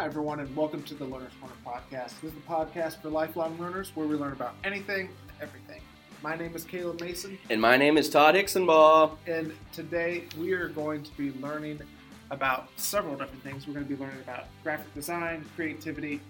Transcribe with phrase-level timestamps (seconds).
[0.00, 2.22] Hi, everyone, and welcome to the Learner's Corner podcast.
[2.22, 5.82] This is the podcast for lifelong learners where we learn about anything and everything.
[6.22, 9.18] My name is Caleb Mason, And my name is Todd Hicksonbaugh.
[9.26, 11.82] and today we are going to be learning
[12.30, 13.66] about several different things.
[13.66, 16.22] We're going to be learning about graphic design, creativity,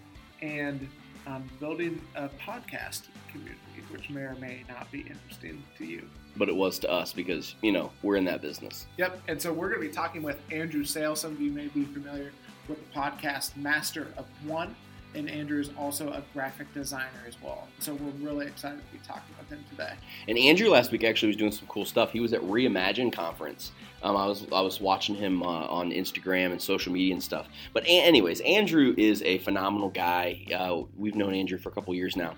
[0.42, 0.88] and
[1.28, 3.54] um, building a podcast community,
[3.92, 6.02] which may or may not be interesting to you.
[6.36, 8.86] But it was to us because, you know, we're in that business.
[8.96, 11.14] Yep, and so we're going to be talking with Andrew Sale.
[11.14, 12.32] Some of you may be familiar
[12.68, 14.74] with the podcast Master of One,
[15.14, 17.66] and Andrew is also a graphic designer as well.
[17.80, 19.94] So we're really excited to be talking with him today.
[20.28, 22.12] And Andrew last week actually was doing some cool stuff.
[22.12, 23.72] He was at Reimagine conference.
[24.02, 27.48] Um, I was I was watching him uh, on Instagram and social media and stuff.
[27.72, 30.46] But a- anyways, Andrew is a phenomenal guy.
[30.56, 32.34] Uh, we've known Andrew for a couple years now,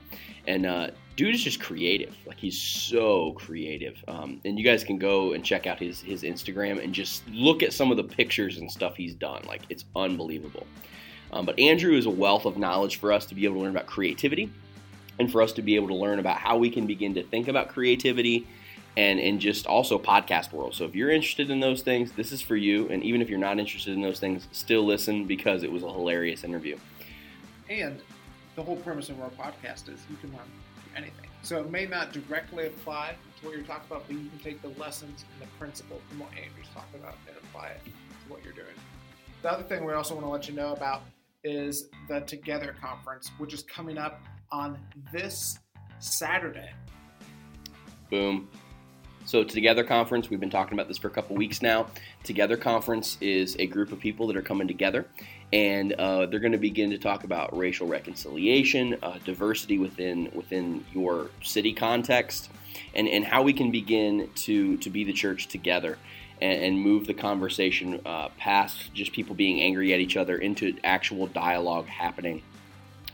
[0.46, 2.16] and uh, dude is just creative.
[2.26, 4.02] Like he's so creative.
[4.08, 7.62] Um, and you guys can go and check out his his Instagram and just look
[7.62, 9.42] at some of the pictures and stuff he's done.
[9.46, 10.66] Like it's unbelievable.
[11.32, 13.70] Um, but Andrew is a wealth of knowledge for us to be able to learn
[13.70, 14.52] about creativity
[15.18, 17.48] and for us to be able to learn about how we can begin to think
[17.48, 18.46] about creativity
[18.96, 20.74] and and just also podcast world.
[20.74, 22.88] So if you're interested in those things, this is for you.
[22.88, 25.90] And even if you're not interested in those things, still listen because it was a
[25.90, 26.76] hilarious interview.
[27.70, 28.00] And
[28.54, 30.40] the whole premise of our podcast is you can learn
[30.96, 31.26] anything.
[31.42, 34.62] So it may not directly apply to what you're talking about, but you can take
[34.62, 37.90] the lessons and the principles from what Andrew's talking about and apply it to
[38.28, 38.74] what you're doing.
[39.42, 41.02] The other thing we also want to let you know about
[41.42, 44.20] is the Together Conference, which is coming up
[44.52, 44.78] on
[45.12, 45.58] this
[45.98, 46.70] Saturday.
[48.10, 48.48] Boom.
[49.24, 51.86] So Together Conference, we've been talking about this for a couple weeks now.
[52.24, 55.06] Together Conference is a group of people that are coming together,
[55.52, 60.84] and uh, they're going to begin to talk about racial reconciliation, uh, diversity within within
[60.92, 62.50] your city context,
[62.94, 65.98] and, and how we can begin to to be the church together
[66.40, 70.76] and, and move the conversation uh, past just people being angry at each other into
[70.82, 72.42] actual dialogue happening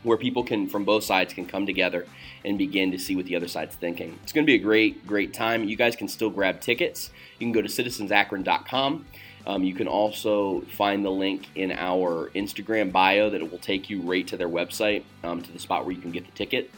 [0.03, 2.07] where people can from both sides can come together
[2.45, 4.19] and begin to see what the other side's thinking.
[4.23, 5.65] It's going to be a great, great time.
[5.65, 7.11] You guys can still grab tickets.
[7.39, 9.07] You can go to citizensakron.com.
[9.47, 13.89] Um, you can also find the link in our Instagram bio that it will take
[13.89, 16.71] you right to their website, um, to the spot where you can get the ticket.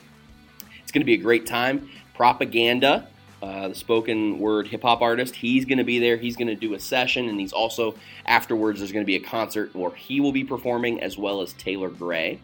[0.82, 1.90] It's going to be a great time.
[2.14, 3.08] Propaganda,
[3.42, 6.16] uh, the spoken word hip hop artist, he's going to be there.
[6.16, 7.94] He's going to do a session, and he's also,
[8.26, 11.52] afterwards, there's going to be a concert where he will be performing as well as
[11.54, 12.38] Taylor Gray.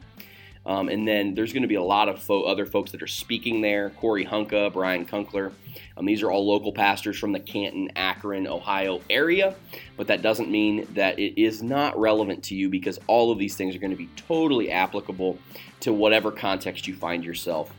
[0.66, 3.06] Um, and then there's going to be a lot of fo- other folks that are
[3.06, 5.52] speaking there Corey Hunka, Brian Kunkler.
[5.96, 9.54] Um, these are all local pastors from the Canton, Akron, Ohio area.
[9.96, 13.56] But that doesn't mean that it is not relevant to you because all of these
[13.56, 15.38] things are going to be totally applicable
[15.80, 17.72] to whatever context you find yourself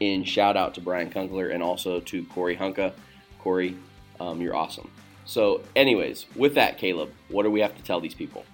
[0.00, 0.22] in.
[0.22, 2.92] Shout out to Brian Kunkler and also to Corey Hunka.
[3.38, 3.76] Corey,
[4.20, 4.90] um, you're awesome.
[5.24, 8.44] So, anyways, with that, Caleb, what do we have to tell these people?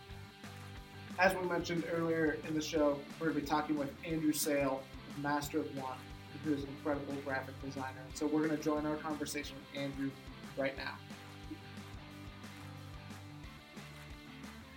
[1.18, 4.80] As we mentioned earlier in the show, we're going to be talking with Andrew Sale,
[5.20, 5.98] Master of One,
[6.44, 8.04] who is an incredible graphic designer.
[8.14, 10.12] So we're going to join our conversation with Andrew
[10.56, 10.94] right now.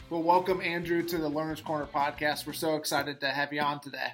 [0.09, 2.47] Well, welcome, Andrew, to the Learner's Corner podcast.
[2.47, 4.13] We're so excited to have you on today.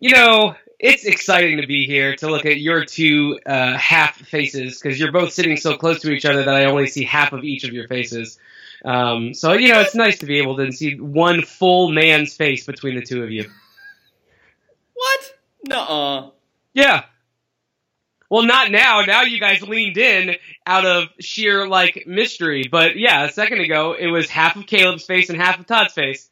[0.00, 4.80] You know, it's exciting to be here to look at your two uh, half faces
[4.80, 7.44] because you're both sitting so close to each other that I only see half of
[7.44, 8.38] each of your faces.
[8.84, 12.64] Um, so you know, it's nice to be able to see one full man's face
[12.66, 13.50] between the two of you.
[14.94, 15.38] What?
[15.68, 16.30] Nuh-uh.
[16.74, 17.04] Yeah.
[18.30, 19.02] Well, not now.
[19.02, 20.36] Now you guys leaned in
[20.66, 22.68] out of sheer like mystery.
[22.70, 25.94] But yeah, a second ago it was half of Caleb's face and half of Todd's
[25.94, 26.30] face.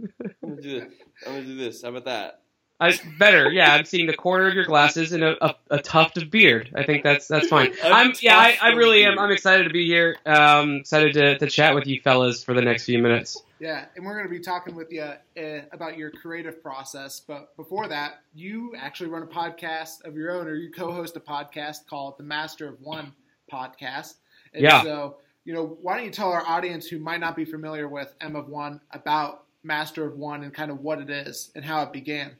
[0.00, 0.92] I'm gonna do this.
[1.26, 1.82] I'm gonna do this.
[1.82, 2.41] How about that?
[2.82, 3.74] I, better, yeah.
[3.74, 6.70] I'm seeing the corner of your glasses and a, a, a tuft of beard.
[6.74, 7.72] I think that's that's fine.
[7.82, 9.18] A I'm yeah, I, I really am.
[9.18, 10.16] I'm excited to be here.
[10.26, 13.42] Um, excited to, to chat with you fellas for the next few minutes.
[13.60, 17.20] Yeah, and we're going to be talking with you uh, about your creative process.
[17.20, 21.20] But before that, you actually run a podcast of your own, or you co-host a
[21.20, 23.12] podcast called the Master of One
[23.52, 24.14] podcast.
[24.52, 24.82] And Yeah.
[24.82, 28.12] So, you know, why don't you tell our audience who might not be familiar with
[28.20, 31.82] M of One about Master of One and kind of what it is and how
[31.82, 32.32] it began?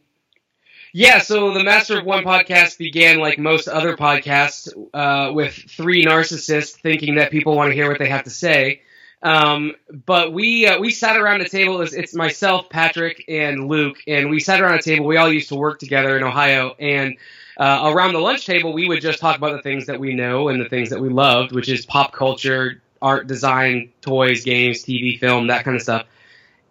[0.94, 6.05] Yeah, so the Master of One podcast began like most other podcasts uh, with three
[6.05, 8.83] narcissists thinking that people want to hear what they have to say.
[9.23, 9.73] Um,
[10.05, 11.81] but we uh, we sat around a table.
[11.81, 15.06] It's, it's myself, Patrick, and Luke, and we sat around a table.
[15.06, 17.17] We all used to work together in Ohio, and
[17.56, 20.49] uh, around the lunch table, we would just talk about the things that we know
[20.49, 25.19] and the things that we loved, which is pop culture, art, design, toys, games, TV,
[25.19, 26.05] film, that kind of stuff.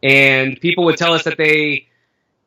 [0.03, 1.88] And people would tell us that they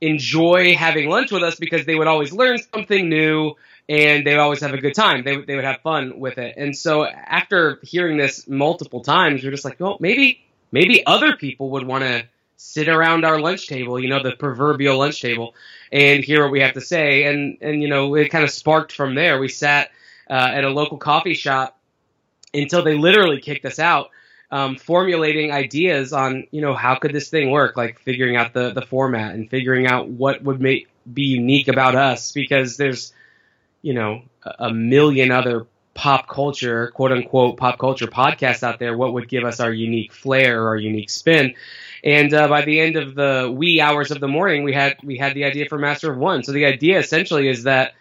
[0.04, 3.54] enjoy having lunch with us because they would always learn something new
[3.88, 5.24] and they would always have a good time.
[5.24, 6.56] They, they would have fun with it.
[6.56, 11.70] And so after hearing this multiple times, we're just like, well, maybe maybe other people
[11.70, 12.24] would want to
[12.56, 15.54] sit around our lunch table, you know, the proverbial lunch table,
[15.92, 17.24] and hear what we have to say.
[17.24, 19.38] And and you know, it kind of sparked from there.
[19.38, 19.90] We sat
[20.28, 21.78] uh, at a local coffee shop
[22.52, 24.10] until they literally kicked us out.
[24.54, 27.76] Um, formulating ideas on you know how could this thing work?
[27.76, 31.96] Like figuring out the the format and figuring out what would make be unique about
[31.96, 33.12] us because there's
[33.82, 34.22] you know
[34.60, 38.96] a million other pop culture quote unquote pop culture podcasts out there.
[38.96, 41.54] What would give us our unique flair or our unique spin?
[42.04, 45.18] And uh, by the end of the wee hours of the morning we had we
[45.18, 46.44] had the idea for master of one.
[46.44, 47.94] So the idea essentially is that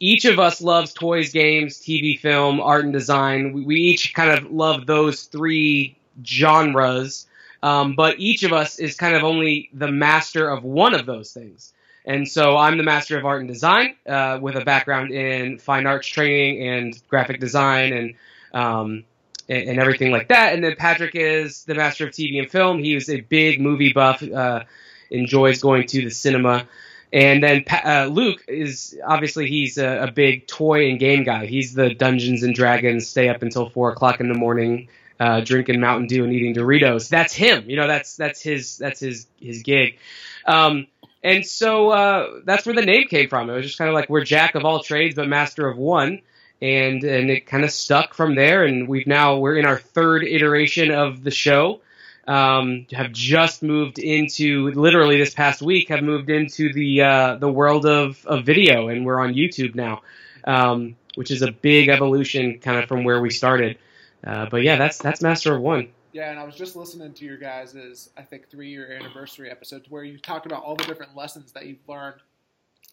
[0.00, 3.52] each of us loves toys, games, TV, film, art, and design.
[3.52, 7.26] We, we each kind of love those three genres,
[7.62, 11.32] um, but each of us is kind of only the master of one of those
[11.32, 11.72] things.
[12.04, 15.86] And so I'm the master of art and design uh, with a background in fine
[15.86, 18.14] arts training and graphic design and,
[18.52, 19.04] um,
[19.48, 20.52] and, everything like that.
[20.52, 22.78] And then Patrick is the master of TV and film.
[22.78, 24.64] He is a big movie buff, uh,
[25.10, 26.68] enjoys going to the cinema.
[27.14, 31.46] And then uh, Luke is obviously he's a, a, big toy and game guy.
[31.46, 34.88] He's the Dungeons and Dragons, stay up until four o'clock in the morning,
[35.20, 37.08] uh, drinking Mountain Dew and eating Doritos.
[37.08, 37.70] That's him.
[37.70, 39.98] You know, that's that's his that's his his gig.
[40.44, 40.88] Um,
[41.22, 43.48] and so uh, that's where the name came from.
[43.48, 46.20] It was just kind of like we're jack of all trades but master of one,
[46.60, 48.64] and and it kind of stuck from there.
[48.64, 51.80] And we've now we're in our third iteration of the show
[52.26, 57.50] um, have just moved into literally this past week have moved into the uh, the
[57.50, 60.02] world of, of video and we're on YouTube now,
[60.44, 63.78] um, which is a big evolution kind of from where we started.
[64.26, 65.88] Uh, but yeah, that's that's Master of One.
[66.12, 69.90] Yeah, and I was just listening to your guys' I think three year anniversary episodes
[69.90, 72.20] where you talked about all the different lessons that you've learned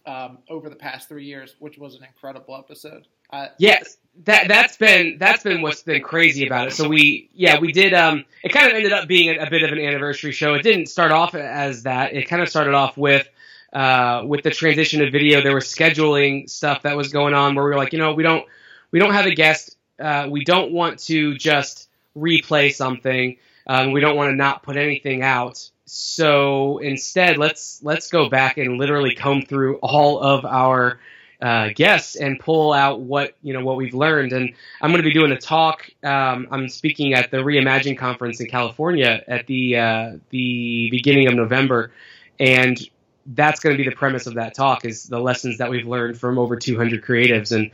[0.06, 3.06] um, over the past three years, which was an incredible episode.
[3.32, 6.72] Uh, yes, that that's been that's been what's been crazy about it.
[6.72, 9.62] So we yeah we did um it kind of ended up being a, a bit
[9.62, 10.54] of an anniversary show.
[10.54, 12.12] It didn't start off as that.
[12.12, 13.26] It kind of started off with
[13.72, 15.40] uh with the transition to video.
[15.42, 18.22] There was scheduling stuff that was going on where we were like you know we
[18.22, 18.44] don't
[18.90, 19.76] we don't have a guest.
[19.98, 23.38] Uh, we don't want to just replay something.
[23.66, 25.70] Um, we don't want to not put anything out.
[25.86, 31.00] So instead, let's let's go back and literally comb through all of our
[31.42, 34.32] uh, guests and pull out what you know what we've learned.
[34.32, 35.90] And I'm going to be doing a talk.
[36.02, 41.34] Um, I'm speaking at the Reimagine conference in California at the uh, the beginning of
[41.34, 41.92] November,
[42.38, 42.78] and
[43.26, 46.18] that's going to be the premise of that talk is the lessons that we've learned
[46.18, 47.70] from over 200 creatives and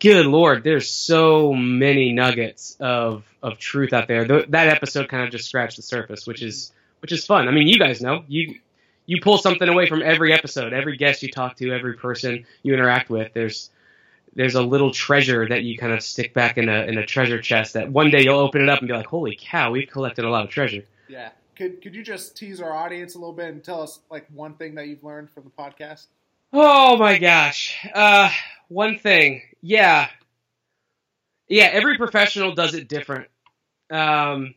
[0.00, 5.22] good lord there's so many nuggets of of truth out there Th- that episode kind
[5.22, 8.24] of just scratched the surface which is which is fun i mean you guys know
[8.28, 8.58] you
[9.12, 12.72] you pull something away from every episode, every guest you talk to, every person you
[12.72, 13.30] interact with.
[13.34, 13.68] There's
[14.34, 17.38] there's a little treasure that you kind of stick back in a in a treasure
[17.38, 20.24] chest that one day you'll open it up and be like, "Holy cow, we've collected
[20.24, 21.28] a lot of treasure." Yeah.
[21.56, 24.54] Could could you just tease our audience a little bit and tell us like one
[24.54, 26.06] thing that you've learned from the podcast?
[26.54, 27.76] Oh my gosh.
[27.94, 28.30] Uh
[28.68, 29.42] one thing.
[29.60, 30.08] Yeah.
[31.48, 33.28] Yeah, every professional does it different.
[33.90, 34.54] Um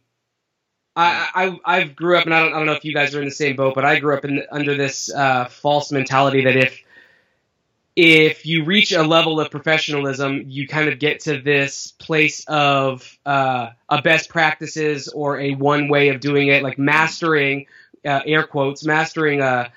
[0.96, 3.20] I, I I've grew up, and I don't I don't know if you guys are
[3.20, 6.56] in the same boat, but I grew up in under this uh, false mentality that
[6.56, 6.82] if
[7.96, 13.18] if you reach a level of professionalism, you kind of get to this place of
[13.26, 17.68] uh, a best practices or a one way of doing it, like mastering
[18.06, 19.72] uh, air quotes, mastering a,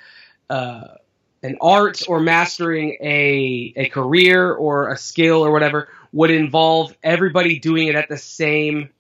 [0.51, 0.99] a
[1.43, 7.59] an art or mastering a a career or a skill or whatever would involve everybody
[7.59, 8.91] doing it at the same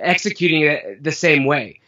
[0.00, 1.80] executing it the same way.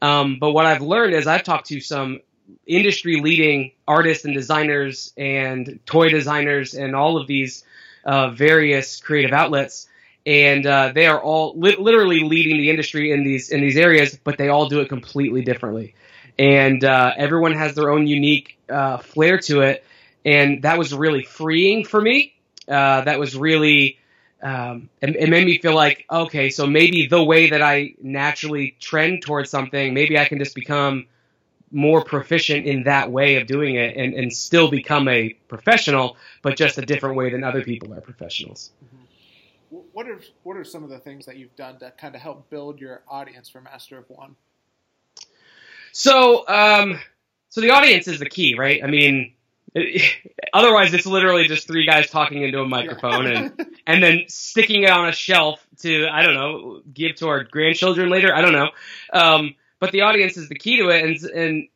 [0.00, 2.20] Um, but what I've learned is I've talked to some
[2.66, 7.64] industry leading artists and designers and toy designers and all of these
[8.04, 9.88] uh, various creative outlets.
[10.24, 14.16] And uh, they are all li- literally leading the industry in these in these areas,
[14.22, 15.94] but they all do it completely differently.
[16.38, 19.84] And uh, everyone has their own unique uh, flair to it,
[20.24, 22.34] and that was really freeing for me.
[22.68, 23.98] Uh, that was really
[24.42, 28.76] um, it, it, made me feel like okay, so maybe the way that I naturally
[28.80, 31.06] trend towards something, maybe I can just become
[31.70, 36.56] more proficient in that way of doing it and, and still become a professional, but
[36.56, 38.72] just a different way than other people are professionals.
[38.84, 39.76] Mm-hmm.
[39.92, 42.50] What are what are some of the things that you've done to kind of help
[42.50, 44.36] build your audience for Master of One?
[45.92, 46.98] So, um,
[47.48, 48.82] so the audience is the key, right?
[48.82, 49.34] I mean,
[50.52, 54.90] otherwise, it's literally just three guys talking into a microphone and and then sticking it
[54.90, 58.34] on a shelf to I don't know give to our grandchildren later.
[58.34, 58.70] I don't know.
[59.12, 61.68] Um, but the audience is the key to it, and and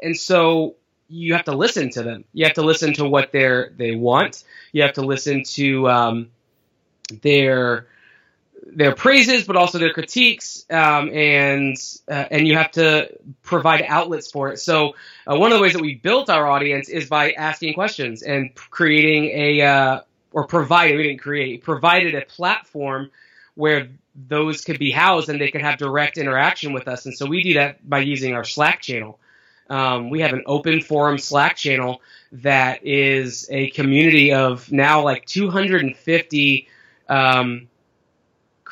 [0.00, 0.74] and so
[1.08, 2.24] you have to listen to them.
[2.32, 4.42] You have to listen to what they they want.
[4.72, 6.30] You have to listen to um,
[7.22, 7.86] their
[8.66, 11.76] their praises, but also their critiques, um, and
[12.08, 13.10] uh, and you have to
[13.42, 14.58] provide outlets for it.
[14.58, 14.94] So
[15.26, 18.54] uh, one of the ways that we built our audience is by asking questions and
[18.54, 20.00] creating a uh,
[20.32, 23.10] or providing we didn't create provided a platform
[23.54, 27.06] where those could be housed and they could have direct interaction with us.
[27.06, 29.18] And so we do that by using our Slack channel.
[29.68, 32.00] Um, we have an open forum Slack channel
[32.32, 36.68] that is a community of now like 250
[37.08, 37.68] um,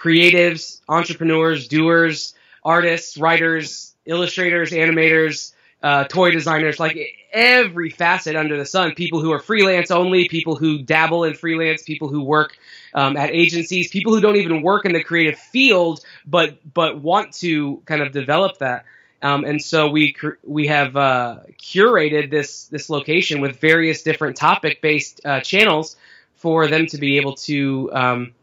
[0.03, 6.99] creatives, entrepreneurs, doers, artists, writers, illustrators, animators, uh, toy designers, like
[7.33, 8.95] every facet under the sun.
[8.95, 12.57] People who are freelance only, people who dabble in freelance, people who work
[12.95, 17.33] um, at agencies, people who don't even work in the creative field, but but want
[17.35, 18.85] to kind of develop that.
[19.23, 24.81] Um, and so we we have uh, curated this this location with various different topic
[24.81, 25.97] based uh, channels
[26.35, 28.35] for them to be able to um,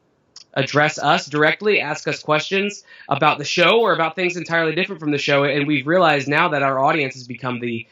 [0.54, 5.12] address us directly, ask us questions about the show or about things entirely different from
[5.12, 5.44] the show.
[5.44, 7.88] And we've realized now that our audience has become the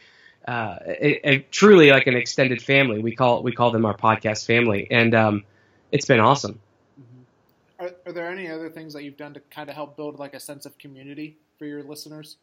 [0.47, 2.99] uh, a, a, truly like an extended family.
[2.99, 5.43] We call we call them our podcast family, and um,
[5.91, 6.59] it's been awesome.
[6.99, 7.85] Mm-hmm.
[7.85, 10.33] Are, are there any other things that you've done to kind of help build like
[10.33, 12.37] a sense of community for your listeners?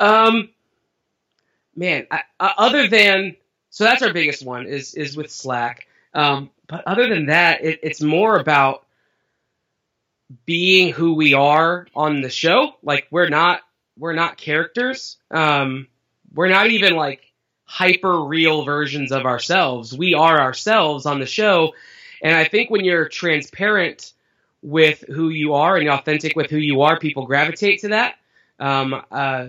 [0.00, 0.50] Um,
[1.74, 3.36] man, I, uh, other than
[3.70, 5.86] so that's our biggest one is is with Slack.
[6.12, 8.84] Um, but other than that, it, it's more about
[10.44, 12.72] being who we are on the show.
[12.82, 13.60] Like we're not
[13.98, 15.16] we're not characters.
[15.30, 15.88] Um,
[16.32, 17.22] we're not even like
[17.64, 19.96] hyper real versions of ourselves.
[19.96, 21.74] We are ourselves on the show.
[22.22, 24.12] And I think when you're transparent
[24.62, 28.16] with who you are and authentic with who you are, people gravitate to that.
[28.58, 29.46] Um, uh,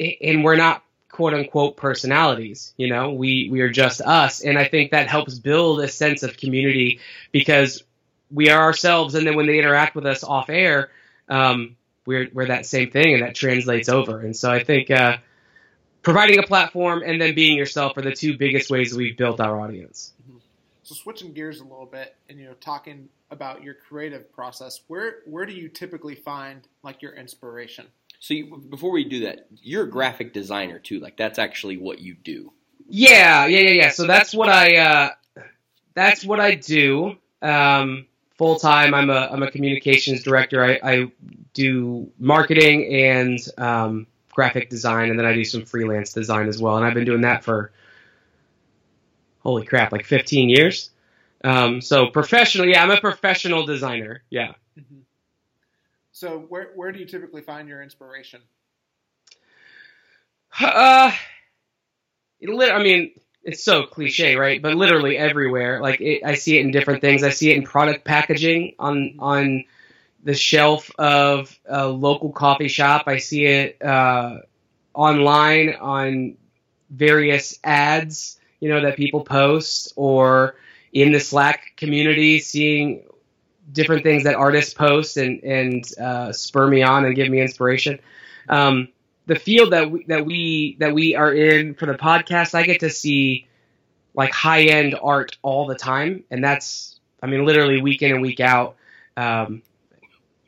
[0.00, 2.74] and we're not quote unquote personalities.
[2.76, 6.22] You know, we we are just us, and I think that helps build a sense
[6.22, 7.00] of community
[7.30, 7.84] because
[8.32, 10.90] we are ourselves, and then when they interact with us off air,
[11.28, 14.20] um, we're we're that same thing, and that translates over.
[14.20, 15.18] And so I think uh,
[16.02, 19.60] providing a platform and then being yourself are the two biggest ways we've built our
[19.60, 20.12] audience.
[20.22, 20.38] Mm-hmm.
[20.82, 25.20] So switching gears a little bit, and you know, talking about your creative process, where
[25.26, 27.86] where do you typically find like your inspiration?
[28.18, 31.00] So you, before we do that, you're a graphic designer too.
[31.00, 32.52] Like that's actually what you do.
[32.88, 33.90] Yeah, yeah, yeah, yeah.
[33.90, 35.10] So that's what I uh,
[35.94, 37.16] that's what I do.
[37.40, 38.06] Um,
[38.42, 38.92] full time.
[38.92, 40.64] I'm a I'm a communications director.
[40.64, 41.12] I, I
[41.54, 46.76] do marketing and um, graphic design, and then I do some freelance design as well.
[46.76, 47.70] And I've been doing that for
[49.40, 50.90] holy crap, like 15 years.
[51.44, 54.22] Um, so professional, yeah, I'm a professional designer.
[54.28, 54.54] Yeah.
[54.78, 55.00] Mm-hmm.
[56.10, 58.40] So where where do you typically find your inspiration?
[60.60, 61.12] Uh,
[62.42, 63.12] I mean,
[63.44, 64.60] it's so cliche, right?
[64.62, 65.80] But literally everywhere.
[65.80, 67.22] Like it, I see it in different things.
[67.22, 69.64] I see it in product packaging on on
[70.22, 73.04] the shelf of a local coffee shop.
[73.06, 74.38] I see it uh,
[74.94, 76.36] online on
[76.90, 80.54] various ads, you know, that people post, or
[80.92, 83.04] in the Slack community, seeing
[83.72, 87.98] different things that artists post and and uh, spur me on and give me inspiration.
[88.48, 88.88] Um,
[89.26, 92.80] the field that we, that we that we are in for the podcast, I get
[92.80, 93.46] to see
[94.14, 98.22] like high end art all the time, and that's I mean literally week in and
[98.22, 98.76] week out.
[99.16, 99.62] Um,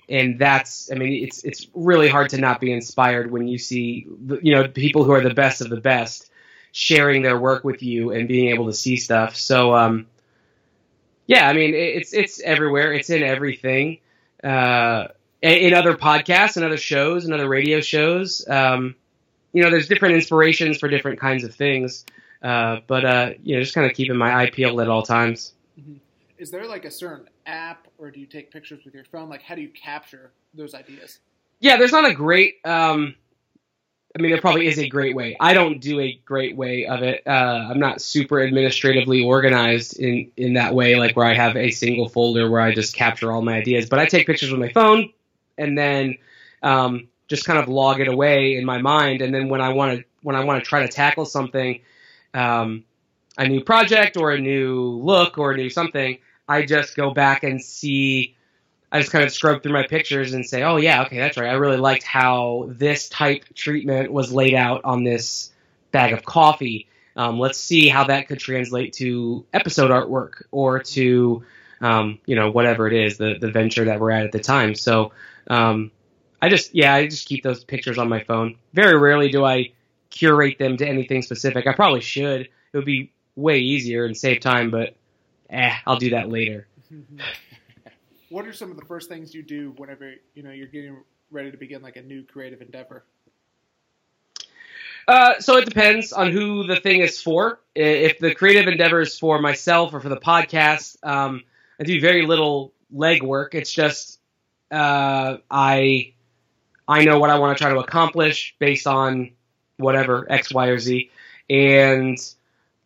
[0.09, 4.07] and that's I mean it's it's really hard to not be inspired when you see
[4.43, 6.31] you know people who are the best of the best
[6.73, 9.37] sharing their work with you and being able to see stuff.
[9.37, 10.07] So um,
[11.26, 12.93] yeah, I mean it's it's everywhere.
[12.93, 13.99] It's in everything.
[14.43, 15.09] Uh,
[15.53, 18.47] in other podcasts and other shows and other radio shows.
[18.49, 18.95] Um,
[19.53, 22.05] you know, there's different inspirations for different kinds of things,
[22.43, 25.53] uh, but uh, you know, just kind of keeping my eye peeled at all times.
[25.79, 25.97] Mm-hmm.
[26.39, 29.29] Is there like a certain app, or do you take pictures with your phone?
[29.29, 31.21] Like, how do you capture those ideas?
[31.61, 32.57] Yeah, there's not a great.
[32.65, 33.15] Um,
[34.17, 35.37] I mean, there probably is a great way.
[35.41, 37.23] I don't do a great way of it.
[37.27, 41.71] Uh, I'm not super administratively organized in in that way, like where I have a
[41.71, 43.89] single folder where I just capture all my ideas.
[43.89, 45.13] But I take pictures with my phone,
[45.58, 46.18] and then
[46.62, 49.23] um, just kind of log it away in my mind.
[49.23, 51.80] And then when I want to when I want to try to tackle something,
[52.32, 52.84] um,
[53.37, 56.18] a new project or a new look or a new something,
[56.49, 58.37] I just go back and see.
[58.92, 61.50] I just kind of scrub through my pictures and say, "Oh yeah, okay, that's right.
[61.50, 65.50] I really liked how this type treatment was laid out on this
[65.90, 66.87] bag of coffee.
[67.16, 71.44] Um, let's see how that could translate to episode artwork or to,
[71.80, 74.75] um, you know, whatever it is, the the venture that we're at at the time."
[74.76, 75.12] So
[75.49, 75.91] um,
[76.41, 78.57] I just yeah, I just keep those pictures on my phone.
[78.73, 79.73] Very rarely do I
[80.11, 81.67] curate them to anything specific.
[81.67, 82.43] I probably should.
[82.43, 84.97] It would be way easier and save time, but
[85.51, 86.67] eh, I'll do that later.
[88.29, 90.99] what are some of the first things you do whenever you know you're getting
[91.31, 93.05] ready to begin like a new creative endeavor?
[95.07, 97.61] Uh, so it depends on who the thing is for.
[97.75, 101.43] If the creative endeavor is for myself or for the podcast, um,
[101.79, 103.55] I do very little legwork.
[103.55, 104.19] It's just
[104.71, 106.12] uh, I
[106.87, 109.33] I know what I want to try to accomplish based on
[109.76, 111.11] whatever X, Y, or Z,
[111.49, 112.18] and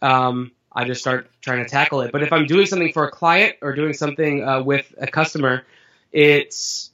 [0.03, 2.13] um, I just start trying to tackle it.
[2.13, 5.65] But if I'm doing something for a client or doing something uh, with a customer,
[6.13, 6.91] it's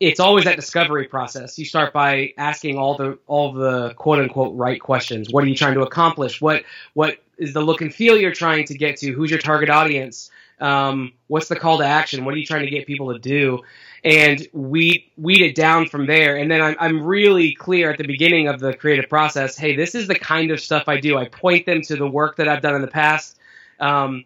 [0.00, 1.58] it's always that discovery process.
[1.58, 5.28] You start by asking all the all the quote unquote right questions.
[5.30, 6.40] What are you trying to accomplish?
[6.40, 9.12] What what is the look and feel you're trying to get to?
[9.12, 10.30] Who's your target audience?
[10.60, 12.24] Um, what's the call to action?
[12.24, 13.62] What are you trying to get people to do?
[14.04, 16.36] And weed weed it down from there.
[16.36, 19.56] And then I'm I'm really clear at the beginning of the creative process.
[19.56, 21.18] Hey, this is the kind of stuff I do.
[21.18, 23.36] I point them to the work that I've done in the past.
[23.80, 24.24] Um,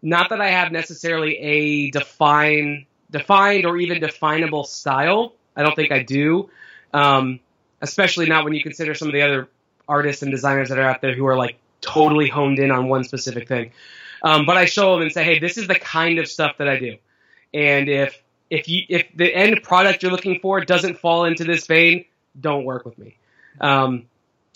[0.00, 5.34] not that I have necessarily a define defined or even definable style.
[5.56, 6.50] I don't think I do,
[6.92, 7.40] um,
[7.80, 9.48] especially not when you consider some of the other
[9.88, 13.04] artists and designers that are out there who are like totally honed in on one
[13.04, 13.72] specific thing.
[14.22, 16.68] Um, but I show them and say, hey, this is the kind of stuff that
[16.68, 16.96] I do.
[17.52, 18.20] And if
[18.50, 22.04] if you if the end product you're looking for doesn't fall into this vein,
[22.38, 23.16] don't work with me.
[23.60, 24.06] Um,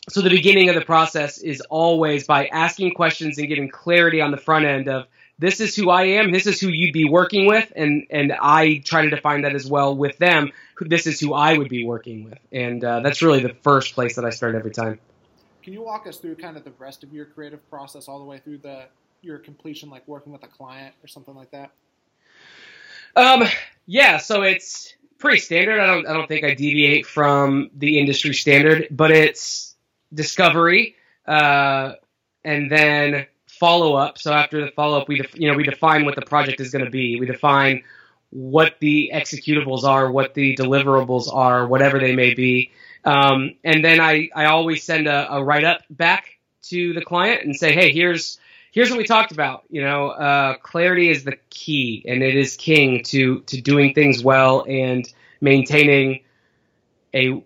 [0.08, 4.30] so the beginning of the process is always by asking questions and getting clarity on
[4.30, 5.06] the front end of
[5.38, 8.82] this is who I am, this is who you'd be working with, and and I
[8.84, 10.50] try to define that as well with them.
[10.80, 14.16] This is who I would be working with, and uh, that's really the first place
[14.16, 14.98] that I start every time.
[15.62, 18.24] Can you walk us through kind of the rest of your creative process, all the
[18.24, 18.86] way through the
[19.22, 21.70] your completion, like working with a client or something like that?
[23.18, 23.42] Um,
[23.86, 25.80] yeah, so it's pretty standard.
[25.80, 29.74] I don't I don't think I deviate from the industry standard, but it's
[30.14, 30.94] discovery,
[31.26, 31.94] uh,
[32.44, 34.18] and then follow up.
[34.18, 36.70] So after the follow up, we def- you know we define what the project is
[36.70, 37.18] going to be.
[37.18, 37.82] We define
[38.30, 42.70] what the executables are, what the deliverables are, whatever they may be.
[43.04, 47.42] Um, and then I, I always send a, a write up back to the client
[47.44, 48.38] and say, hey, here's
[48.78, 49.64] here's what we talked about.
[49.70, 54.22] You know, uh, clarity is the key, and it is king to to doing things
[54.22, 56.20] well and maintaining
[57.12, 57.42] a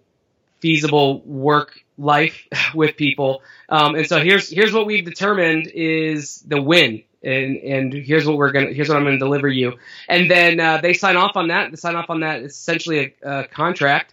[0.61, 3.41] feasible work life with people.
[3.71, 7.03] Um, and so here's here's what we've determined is the win.
[7.25, 10.79] And, and here's what we're gonna here's what I'm gonna deliver you, and then uh,
[10.83, 11.71] they sign off on that.
[11.71, 12.43] They sign off on that.
[12.43, 14.13] It's essentially a, a contract,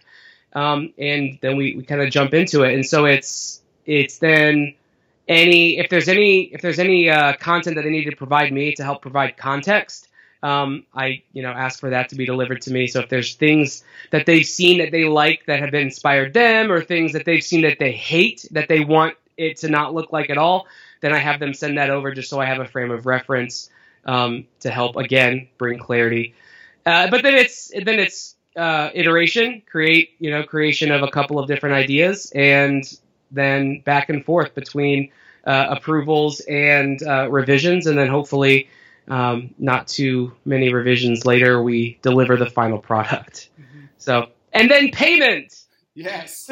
[0.54, 2.72] um, and then we, we kind of jump into it.
[2.72, 4.74] And so it's it's then
[5.30, 8.74] any if there's any if there's any uh, content that they need to provide me
[8.74, 10.08] to help provide context,
[10.42, 12.88] um, I you know ask for that to be delivered to me.
[12.88, 16.82] So if there's things that they've seen that they like that have inspired them, or
[16.82, 20.30] things that they've seen that they hate that they want it to not look like
[20.30, 20.66] at all,
[21.00, 23.70] then I have them send that over just so I have a frame of reference
[24.04, 26.34] um, to help again bring clarity.
[26.84, 31.38] Uh, but then it's then it's uh, iteration, create you know creation of a couple
[31.38, 32.82] of different ideas, and
[33.30, 35.10] then back and forth between
[35.46, 38.68] uh, approvals and uh, revisions, and then hopefully
[39.08, 43.50] um, not too many revisions later, we deliver the final product.
[43.60, 43.86] Mm-hmm.
[43.98, 45.54] So, and then payment.
[45.94, 46.50] Yes.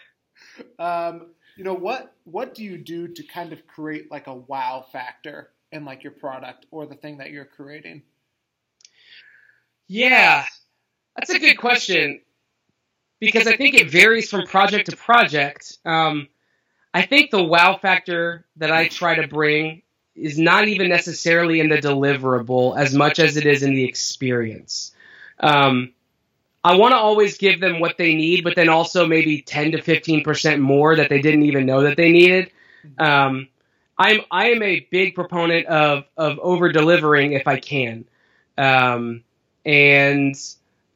[0.78, 2.14] um, you know what?
[2.24, 6.12] What do you do to kind of create like a wow factor in like your
[6.12, 8.02] product or the thing that you're creating?
[9.88, 10.44] Yeah,
[11.16, 12.20] that's a good question
[13.20, 15.78] because I think it varies from project to project.
[15.84, 16.28] Um,
[16.92, 19.82] I think the wow factor that I try to bring
[20.16, 24.92] is not even necessarily in the deliverable as much as it is in the experience.
[25.38, 25.92] Um,
[26.62, 29.78] I want to always give them what they need, but then also maybe 10 to
[29.78, 32.50] 15% more that they didn't even know that they needed.
[32.98, 33.48] Um,
[33.96, 38.04] I'm, I am a big proponent of, of over delivering if I can.
[38.58, 39.22] Um,
[39.64, 40.34] and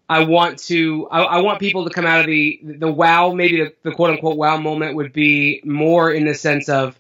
[0.08, 3.64] I want to, I, I, want people to come out of the, the wow, maybe
[3.64, 6.98] the, the quote unquote wow moment would be more in the sense of,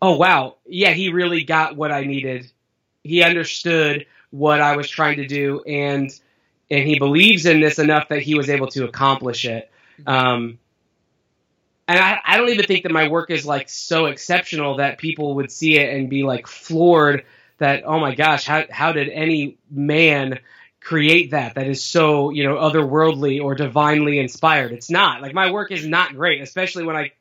[0.00, 2.50] oh wow, yeah, he really got what I needed.
[3.02, 6.10] He understood what I was trying to do, and
[6.70, 9.70] and he believes in this enough that he was able to accomplish it.
[10.06, 10.58] Um,
[11.88, 15.36] and I, I don't even think that my work is like so exceptional that people
[15.36, 17.24] would see it and be like floored
[17.56, 20.38] that oh my gosh, how how did any man
[20.80, 24.72] create that that is so you know otherworldly or divinely inspired?
[24.72, 27.12] It's not like my work is not great, especially when I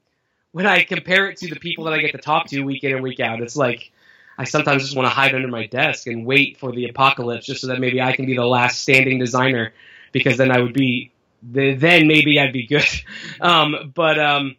[0.52, 2.94] when I compare it to the people that I get to talk to week in
[2.94, 3.92] and week out, it's like
[4.38, 7.62] I sometimes just want to hide under my desk and wait for the apocalypse just
[7.62, 9.74] so that maybe I can be the last standing designer
[10.12, 11.12] because then I would be
[11.44, 12.86] then maybe I'd be good.
[13.40, 14.56] Um, but um,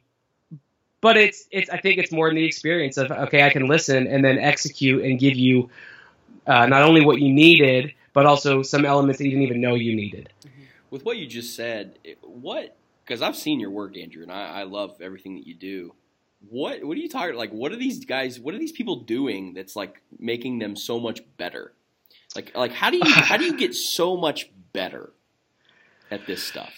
[1.00, 4.06] but it's it's I think it's more in the experience of okay I can listen
[4.06, 5.70] and then execute and give you
[6.46, 9.76] uh, not only what you needed but also some elements that you didn't even know
[9.76, 10.28] you needed.
[10.40, 10.62] Mm-hmm.
[10.90, 12.76] With what you just said, what?
[13.04, 15.94] Because I've seen your work, Andrew, and I, I love everything that you do.
[16.50, 16.83] What?
[16.83, 17.37] What are you talking?
[17.37, 18.40] Like, what are these guys?
[18.40, 21.72] What are these people doing that's like making them so much better?
[22.35, 25.12] Like, like how do you how do you get so much better
[26.11, 26.72] at this stuff?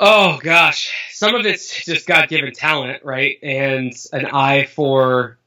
[0.00, 3.36] Oh gosh, some of it's just God given talent, right?
[3.42, 5.37] And an eye for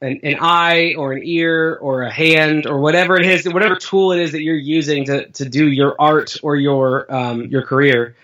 [0.00, 4.12] an, an eye or an ear or a hand or whatever it is, whatever tool
[4.12, 8.16] it is that you're using to, to do your art or your um, your career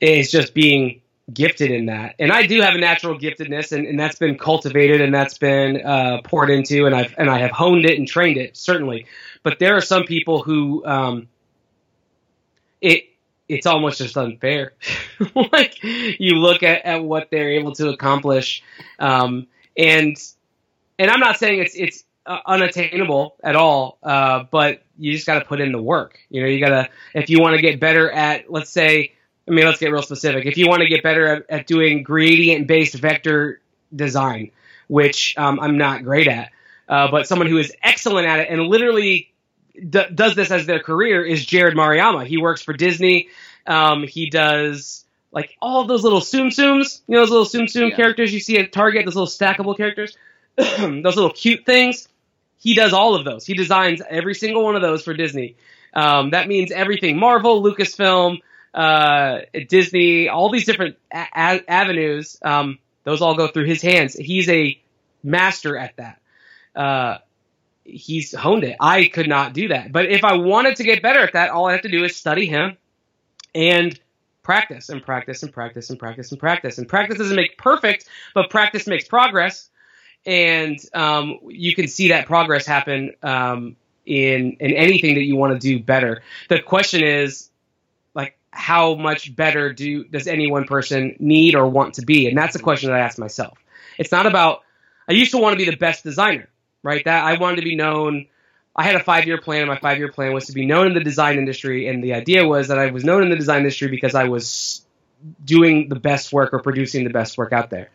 [0.00, 1.00] is just being
[1.32, 2.14] gifted in that.
[2.18, 5.84] And I do have a natural giftedness, and, and that's been cultivated and that's been
[5.84, 9.06] uh, poured into, and I've and I have honed it and trained it certainly.
[9.42, 11.28] But there are some people who um,
[12.80, 13.04] it
[13.48, 14.72] it's almost just unfair.
[15.52, 18.64] like you look at, at what they're able to accomplish,
[18.98, 20.16] um, and
[20.98, 25.38] and I'm not saying it's it's uh, unattainable at all, uh, but you just got
[25.38, 26.18] to put in the work.
[26.30, 29.12] You know, you got to if you want to get better at, let's say,
[29.46, 30.46] I mean, let's get real specific.
[30.46, 33.60] If you want to get better at, at doing gradient based vector
[33.94, 34.50] design,
[34.88, 36.50] which um, I'm not great at,
[36.88, 39.30] uh, but someone who is excellent at it and literally
[39.76, 42.26] d- does this as their career is Jerrod Maruyama.
[42.26, 43.28] He works for Disney.
[43.66, 47.90] Um, he does like all those little Tsum Tsums, you know, those little Tsum Tsum
[47.90, 47.96] Yeah.
[47.96, 50.16] characters you see at Target, those little stackable characters,
[50.78, 52.08] those little cute things.
[52.58, 53.46] He does all of those.
[53.46, 55.56] He designs every single one of those for Disney.
[55.94, 58.40] Um, that means everything Marvel, Lucasfilm,
[58.74, 62.38] uh, Disney, all these different a- a- avenues.
[62.42, 64.14] Um, those all go through his hands.
[64.14, 64.80] He's a
[65.22, 66.20] master at that.
[66.74, 67.18] Uh,
[67.84, 68.76] he's honed it.
[68.80, 69.92] I could not do that.
[69.92, 72.16] But if I wanted to get better at that, all I have to do is
[72.16, 72.76] study him
[73.54, 73.98] and
[74.42, 76.78] practice and practice and practice and practice and practice.
[76.78, 79.70] And practice doesn't make perfect, but practice makes progress.
[80.26, 85.52] And um, you can see that progress happen um, in in anything that you want
[85.52, 86.22] to do better.
[86.48, 87.48] The question is,
[88.12, 92.28] like, how much better do does any one person need or want to be?
[92.28, 93.56] And that's the question that I ask myself.
[93.98, 94.62] It's not about.
[95.08, 96.48] I used to want to be the best designer,
[96.82, 97.04] right?
[97.04, 98.26] That I wanted to be known.
[98.74, 100.88] I had a five year plan, and my five year plan was to be known
[100.88, 101.86] in the design industry.
[101.86, 104.84] And the idea was that I was known in the design industry because I was
[105.44, 107.90] doing the best work or producing the best work out there.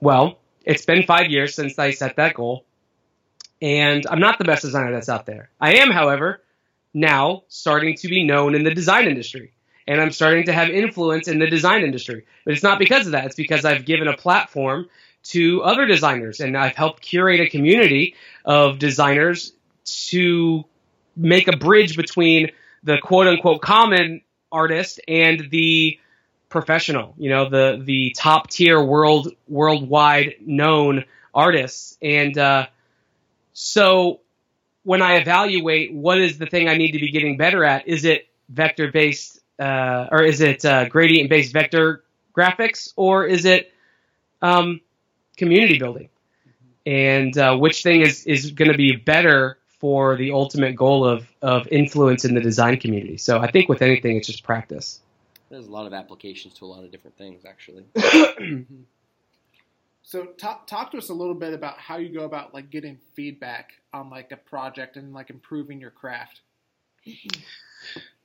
[0.00, 2.64] Well, it's been five years since I set that goal,
[3.62, 5.50] and I'm not the best designer that's out there.
[5.60, 6.42] I am, however,
[6.94, 9.52] now starting to be known in the design industry.
[9.86, 12.24] And I'm starting to have influence in the design industry.
[12.44, 13.24] But it's not because of that.
[13.24, 14.88] It's because I've given a platform
[15.22, 19.52] to other designers and I've helped curate a community of designers
[19.84, 20.64] to
[21.16, 22.50] make a bridge between
[22.82, 25.98] the quote unquote common artist and the
[26.50, 31.96] professional, you know, the the top tier world worldwide known artists.
[32.02, 32.66] And uh,
[33.54, 34.20] so
[34.82, 38.04] when I evaluate what is the thing I need to be getting better at, is
[38.04, 42.02] it vector based uh, or is it uh, gradient based vector
[42.36, 43.72] graphics or is it
[44.42, 44.80] um,
[45.36, 46.08] community building?
[46.86, 51.26] And uh, which thing is, is going to be better for the ultimate goal of,
[51.42, 53.18] of influence in the design community?
[53.18, 55.00] So I think with anything, it's just practice.
[55.50, 57.84] There's a lot of applications to a lot of different things, actually.
[60.02, 62.98] So talk talk to us a little bit about how you go about like getting
[63.14, 66.40] feedback on like a project and like improving your craft.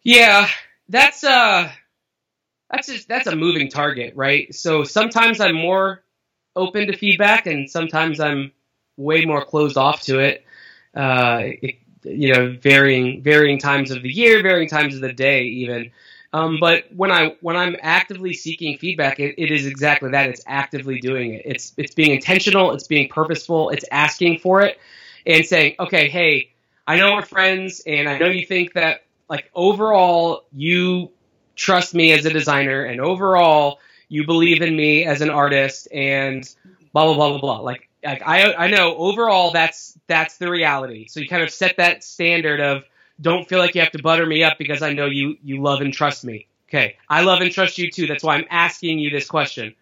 [0.01, 0.47] Yeah,
[0.89, 1.69] that's uh
[2.71, 4.53] that's just that's a moving target, right?
[4.55, 6.03] So sometimes I'm more
[6.55, 8.51] open to feedback, and sometimes I'm
[8.97, 10.43] way more closed off to it.
[10.95, 15.43] Uh, it you know, varying varying times of the year, varying times of the day,
[15.43, 15.91] even.
[16.35, 20.29] Um, but when I when I'm actively seeking feedback, it, it is exactly that.
[20.29, 21.43] It's actively doing it.
[21.45, 22.71] It's it's being intentional.
[22.73, 23.69] It's being purposeful.
[23.69, 24.77] It's asking for it
[25.25, 26.51] and saying, okay, hey,
[26.85, 31.09] I know we're friends, and I know you think that like overall you
[31.55, 36.43] trust me as a designer, and overall you believe in me as an artist, and
[36.91, 37.59] blah blah blah blah blah.
[37.59, 41.07] Like like I I know overall that's that's the reality.
[41.07, 42.83] So you kind of set that standard of
[43.19, 45.81] don't feel like you have to butter me up because I know you you love
[45.81, 46.47] and trust me.
[46.69, 48.07] Okay, I love and trust you too.
[48.07, 49.75] That's why I'm asking you this question.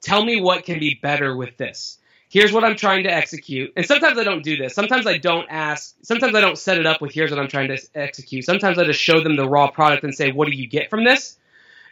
[0.00, 1.98] Tell me what can be better with this.
[2.30, 3.72] Here's what I'm trying to execute.
[3.74, 4.74] And sometimes I don't do this.
[4.74, 5.94] Sometimes I don't ask.
[6.02, 8.44] Sometimes I don't set it up with here's what I'm trying to execute.
[8.44, 11.04] Sometimes I just show them the raw product and say, what do you get from
[11.04, 11.38] this?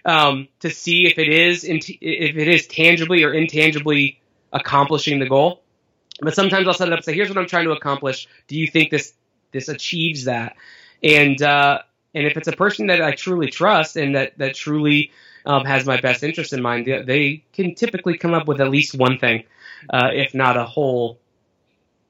[0.04, 1.88] Um, to see if it is if
[2.36, 4.20] it is tangibly or intangibly
[4.52, 5.62] accomplishing the goal.
[6.20, 8.28] But sometimes I'll set it up and say, here's what I'm trying to accomplish.
[8.46, 9.14] Do you think this
[9.56, 10.56] this achieves that?
[11.02, 11.80] And uh,
[12.14, 15.12] and if it's a person that I truly trust and that that truly
[15.44, 18.70] um, has my best interest in mind, they, they can typically come up with at
[18.70, 19.44] least one thing,
[19.90, 21.18] uh, if not a whole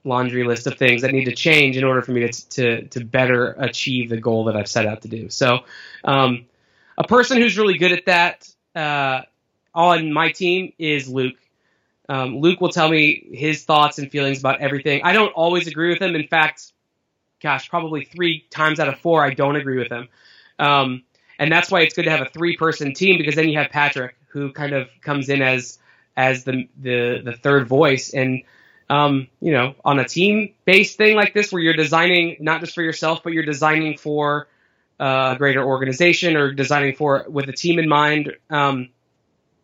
[0.04, 3.04] laundry list of things that need to change in order for me to to, to
[3.04, 5.28] better achieve the goal that I've set out to do.
[5.30, 5.60] So,
[6.04, 6.46] um,
[6.98, 9.22] a person who's really good at that uh,
[9.74, 11.36] on my team is Luke.
[12.08, 15.00] Um, Luke will tell me his thoughts and feelings about everything.
[15.02, 16.14] I don't always agree with him.
[16.14, 16.72] In fact,
[17.40, 20.08] gosh, probably three times out of four, I don't agree with him.
[20.58, 21.02] Um,
[21.38, 24.16] and that's why it's good to have a three-person team because then you have Patrick,
[24.28, 25.78] who kind of comes in as
[26.16, 28.10] as the the, the third voice.
[28.10, 28.42] And
[28.88, 32.82] um, you know, on a team-based thing like this, where you're designing not just for
[32.82, 34.48] yourself, but you're designing for
[34.98, 38.32] uh, a greater organization or designing for with a team in mind.
[38.48, 38.88] Um,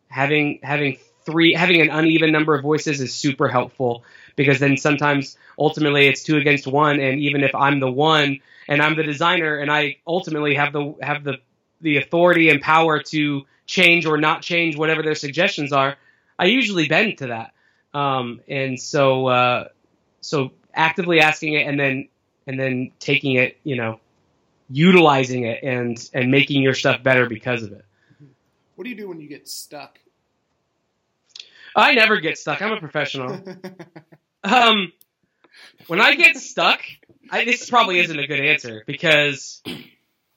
[0.08, 4.04] having having three having an uneven number of voices is super helpful
[4.36, 8.82] because then sometimes ultimately it's two against one and even if I'm the one and
[8.82, 11.38] I'm the designer and I ultimately have the have the
[11.80, 15.96] the authority and power to change or not change whatever their suggestions are,
[16.38, 17.52] I usually bend to that.
[17.92, 19.68] Um, and so uh,
[20.20, 22.08] so actively asking it and then
[22.46, 24.00] and then taking it, you know,
[24.70, 27.84] utilizing it and and making your stuff better because of it.
[28.76, 29.98] What do you do when you get stuck?
[31.74, 32.60] I never get stuck.
[32.60, 33.38] I'm a professional.
[34.44, 34.92] Um,
[35.86, 36.80] when I get stuck,
[37.30, 39.62] I, this probably isn't a good answer because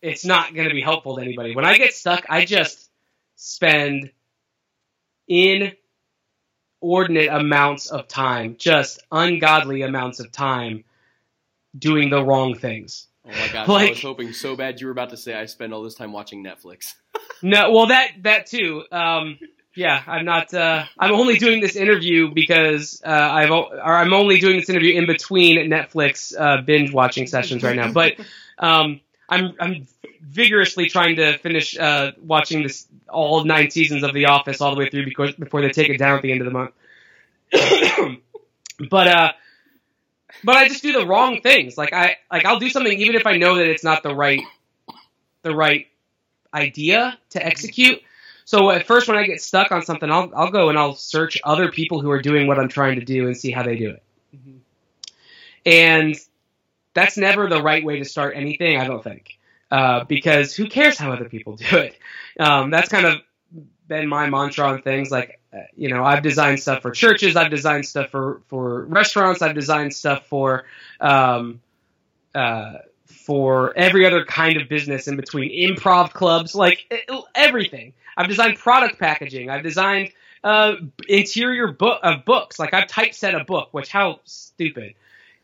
[0.02, 1.56] it's not going to be helpful to anybody.
[1.56, 2.90] When I get stuck, I just
[3.36, 4.12] spend
[5.28, 5.76] inordinate
[7.30, 10.84] amounts of time, just ungodly amounts of time,
[11.78, 13.08] doing the wrong things.
[13.26, 13.68] Oh my gosh!
[13.68, 15.96] Like- I was hoping so bad you were about to say I spend all this
[15.96, 16.94] time watching Netflix.
[17.42, 18.84] No, well that that too.
[18.92, 19.40] Um,
[19.76, 20.54] yeah, I'm not.
[20.54, 24.70] Uh, I'm only doing this interview because uh, I've o- or I'm only doing this
[24.70, 27.92] interview in between Netflix uh, binge watching sessions right now.
[27.92, 28.14] But
[28.60, 29.88] um, I'm I'm
[30.22, 34.80] vigorously trying to finish uh, watching this all nine seasons of The Office all the
[34.80, 36.72] way through because before they take it down at the end of the month.
[38.90, 39.32] but uh,
[40.44, 41.78] but I just do the wrong things.
[41.78, 44.42] Like I like I'll do something even if I know that it's not the right
[45.42, 45.88] the right
[46.54, 48.02] idea to execute.
[48.46, 51.40] So at first, when I get stuck on something, I'll I'll go and I'll search
[51.44, 53.90] other people who are doing what I'm trying to do and see how they do
[53.90, 54.04] it.
[54.36, 54.60] Mhm.
[55.66, 56.16] And
[56.94, 59.38] that's never the right way to start anything, I don't think,
[59.72, 61.98] uh, because who cares how other people do it?
[62.40, 63.22] Um, that's kind of
[63.88, 65.10] been my mantra on things.
[65.10, 69.42] Like, uh, you know, I've designed stuff for churches, I've designed stuff for for restaurants,
[69.42, 70.66] I've designed stuff for.
[71.02, 71.62] Um,
[72.36, 76.86] uh, for every other kind of business in between improv clubs, like
[77.34, 77.94] everything.
[78.18, 79.50] I've designed product packaging.
[79.50, 80.12] I've designed
[80.44, 80.76] uh,
[81.08, 82.60] interior book of books.
[82.60, 84.94] Like I've typeset a book, which how stupid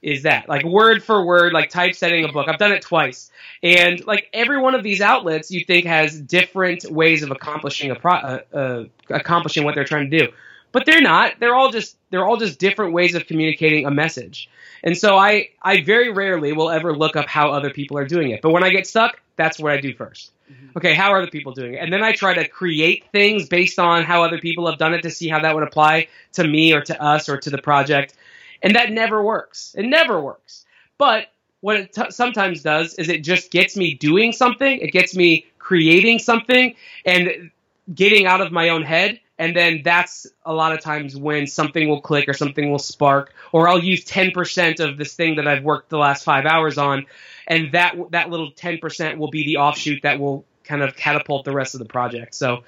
[0.02, 0.50] is that?
[0.50, 2.48] Like word for word, like typesetting a book.
[2.48, 3.32] I've done it twice,
[3.62, 7.96] and like every one of these outlets, you think has different ways of accomplishing a
[7.96, 10.32] pro, uh, uh, accomplishing what they're trying to do,
[10.72, 11.34] but they're not.
[11.40, 14.50] They're all just they're all just different ways of communicating a message.
[14.84, 18.32] And so I, I very rarely will ever look up how other people are doing
[18.32, 18.41] it.
[18.41, 20.76] But when I get stuck, that's what I do 1st Mhm.
[20.76, 21.78] Okay, how are other people doing it?
[21.78, 25.04] And then I try to create things based on how other people have done it
[25.04, 28.15] to see how that would apply to me or to us or to the project.
[28.62, 29.74] And that never works.
[29.78, 30.65] It never works.
[30.98, 31.28] But
[31.62, 34.80] what it t- sometimes does is it just gets me doing something.
[34.80, 37.52] It gets me creating something and
[37.94, 39.20] getting out of my own head.
[39.42, 43.34] And then that's a lot of times when something will click or something will spark,
[43.52, 47.08] or I'll use 10% of this thing that I've worked the last five hours on.
[47.48, 51.54] And that, that little 10% will be the offshoot that will kind of catapult the
[51.54, 52.36] rest of the project.
[52.36, 52.66] So,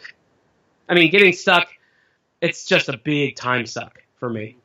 [0.90, 1.68] I mean, getting stuck,
[2.42, 4.58] it's just a big time suck for me.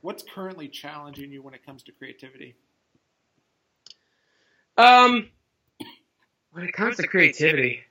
[0.00, 2.56] What's currently challenging you when it comes to creativity?
[4.76, 5.28] Um,
[6.50, 7.84] when it comes to creativity,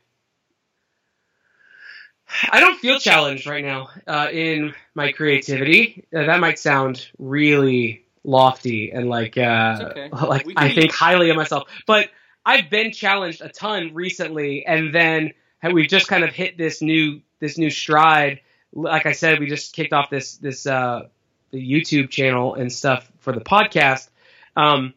[2.49, 6.05] I don't feel challenged right now uh, in my creativity.
[6.13, 10.09] Uh, that might sound really lofty and like uh, okay.
[10.11, 12.09] like I think highly of myself, but
[12.45, 15.33] I've been challenged a ton recently, and then
[15.73, 18.41] we've just kind of hit this new this new stride.
[18.73, 21.07] Like I said, we just kicked off this this uh,
[21.51, 24.09] the YouTube channel and stuff for the podcast.
[24.55, 24.93] Um,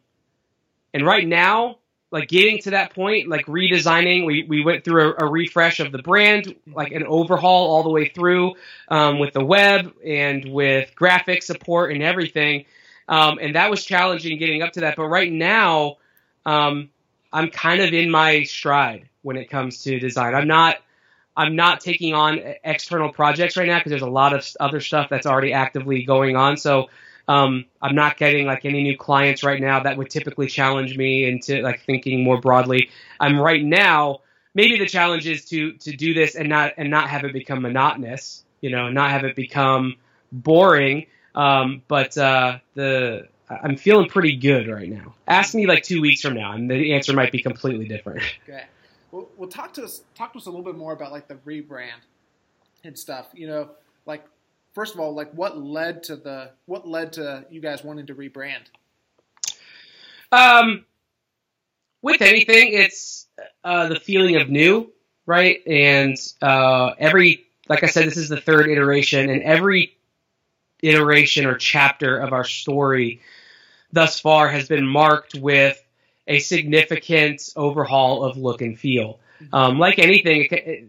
[0.93, 1.77] and right now,
[2.11, 5.93] like getting to that point, like redesigning, we, we went through a, a refresh of
[5.93, 8.53] the brand, like an overhaul all the way through
[8.89, 12.65] um, with the web and with graphic support and everything.
[13.07, 14.97] Um, and that was challenging getting up to that.
[14.97, 15.97] But right now,
[16.45, 16.89] um,
[17.31, 20.35] I'm kind of in my stride when it comes to design.
[20.35, 20.77] I'm not.
[21.35, 25.07] I'm not taking on external projects right now because there's a lot of other stuff
[25.09, 26.57] that's already actively going on.
[26.57, 26.89] So
[27.31, 31.23] um, I'm not getting like any new clients right now that would typically challenge me
[31.23, 32.89] into like thinking more broadly.
[33.21, 34.19] I'm right now.
[34.53, 37.61] Maybe the challenge is to to do this and not and not have it become
[37.61, 38.43] monotonous.
[38.59, 39.95] You know, not have it become
[40.31, 41.07] boring.
[41.33, 45.15] Um, but uh, the I'm feeling pretty good right now.
[45.25, 48.23] Ask me like two weeks from now, and the answer might be completely different.
[48.49, 48.65] Okay.
[49.11, 50.03] Well, well, talk to us.
[50.15, 52.01] Talk to us a little bit more about like the rebrand
[52.85, 53.27] and stuff.
[53.33, 53.69] You know,
[54.05, 54.25] like
[54.73, 58.15] first of all, like what led to the what led to you guys wanting to
[58.15, 58.63] rebrand?
[60.31, 60.85] Um,
[62.01, 63.27] with anything, it's
[63.63, 64.91] uh, the feeling of new,
[65.25, 65.61] right?
[65.67, 69.97] And uh, every, like I said, this is the third iteration, and every
[70.81, 73.21] iteration or chapter of our story
[73.91, 75.77] thus far has been marked with
[76.27, 79.19] a significant overhaul of look and feel.
[79.51, 80.87] Um, like anything, it, it,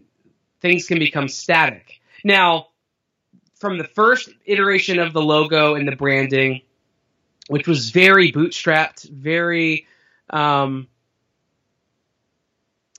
[0.61, 1.99] things can become static.
[2.23, 2.67] Now,
[3.63, 6.59] from the first iteration of the logo and the branding,
[7.47, 9.87] which was very bootstrapped, very
[10.29, 10.89] um,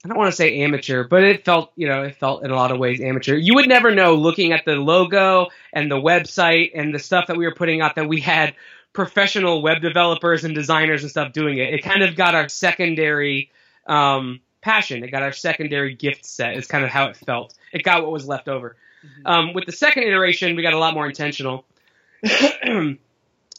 [0.02, 2.54] I don't want to say amateur, but it felt, you know, it felt in a
[2.54, 3.36] lot of ways amateur.
[3.36, 7.36] You would never know looking at the logo and the website and the stuff that
[7.36, 8.54] we were putting out that we had
[8.94, 11.74] professional web developers and designers and stuff doing it.
[11.74, 13.50] It kind of got our secondary
[13.86, 15.04] um, passion.
[15.04, 16.56] It got our secondary gift set.
[16.56, 17.52] Is kind of how it felt.
[17.70, 18.76] It got what was left over.
[19.04, 19.26] Mm-hmm.
[19.26, 21.64] Um, with the second iteration, we got a lot more intentional.
[22.62, 22.98] and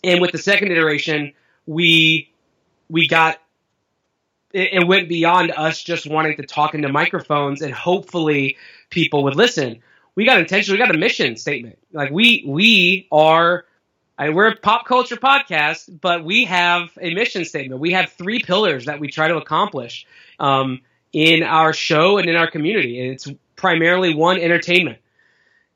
[0.04, 1.34] with the second iteration,
[1.66, 2.32] we
[2.90, 3.40] we got
[4.54, 8.58] it, it went beyond us just wanting to talk into microphones and hopefully
[8.90, 9.82] people would listen.
[10.16, 10.74] We got intention.
[10.74, 11.78] We got a mission statement.
[11.92, 13.66] Like we we are.
[14.18, 17.82] I, we're a pop culture podcast, but we have a mission statement.
[17.82, 20.08] We have three pillars that we try to accomplish
[20.40, 20.80] um,
[21.12, 23.02] in our show and in our community.
[23.02, 23.28] And it's
[23.58, 25.00] primarily one, entertainment.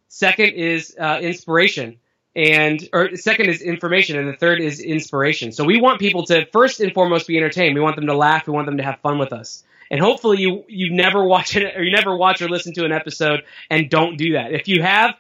[0.10, 1.98] Second is uh, inspiration
[2.36, 5.52] and or second is information and the third is inspiration.
[5.52, 7.76] So we want people to first and foremost be entertained.
[7.76, 8.48] We want them to laugh.
[8.48, 9.64] We want them to have fun with us.
[9.92, 12.92] And hopefully you you never watch it or you never watch or listen to an
[12.92, 14.52] episode and don't do that.
[14.52, 15.16] If you have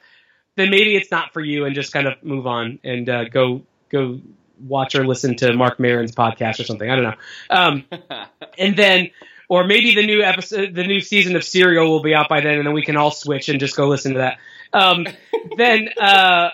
[0.55, 3.61] then maybe it's not for you and just kind of move on and uh, go
[3.89, 4.19] go
[4.59, 6.89] watch or listen to Marc Maron's podcast or something.
[6.89, 7.15] I don't know.
[7.49, 7.83] Um,
[8.57, 9.11] and then
[9.47, 12.57] or maybe the new episode the new season of serial will be out by then
[12.59, 14.37] and then we can all switch and just go listen to that
[14.73, 15.07] um,
[15.57, 16.49] then uh,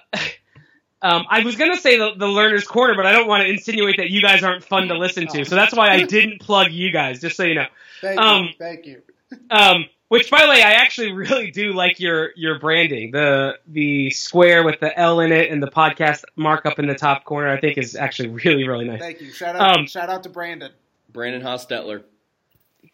[1.02, 3.98] um, I was gonna say the, the learner's corner, but I don't want to insinuate
[3.98, 5.46] that you guys aren't fun to listen to.
[5.46, 7.68] So that's why I didn't plug you guys, just so you know.
[8.02, 8.54] Thank um, you.
[8.58, 9.02] Thank you.
[9.50, 13.12] um, which, by the way, I actually really do like your your branding.
[13.12, 17.24] The the square with the L in it and the podcast markup in the top
[17.26, 19.00] corner, I think, is actually really really nice.
[19.00, 19.32] Thank you.
[19.32, 20.72] Shout out um, shout out to Brandon.
[21.12, 22.04] Brandon Hostetler.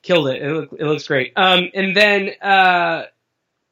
[0.01, 0.41] Killed it.
[0.41, 1.33] It, look, it looks great.
[1.35, 3.05] Um, and then uh,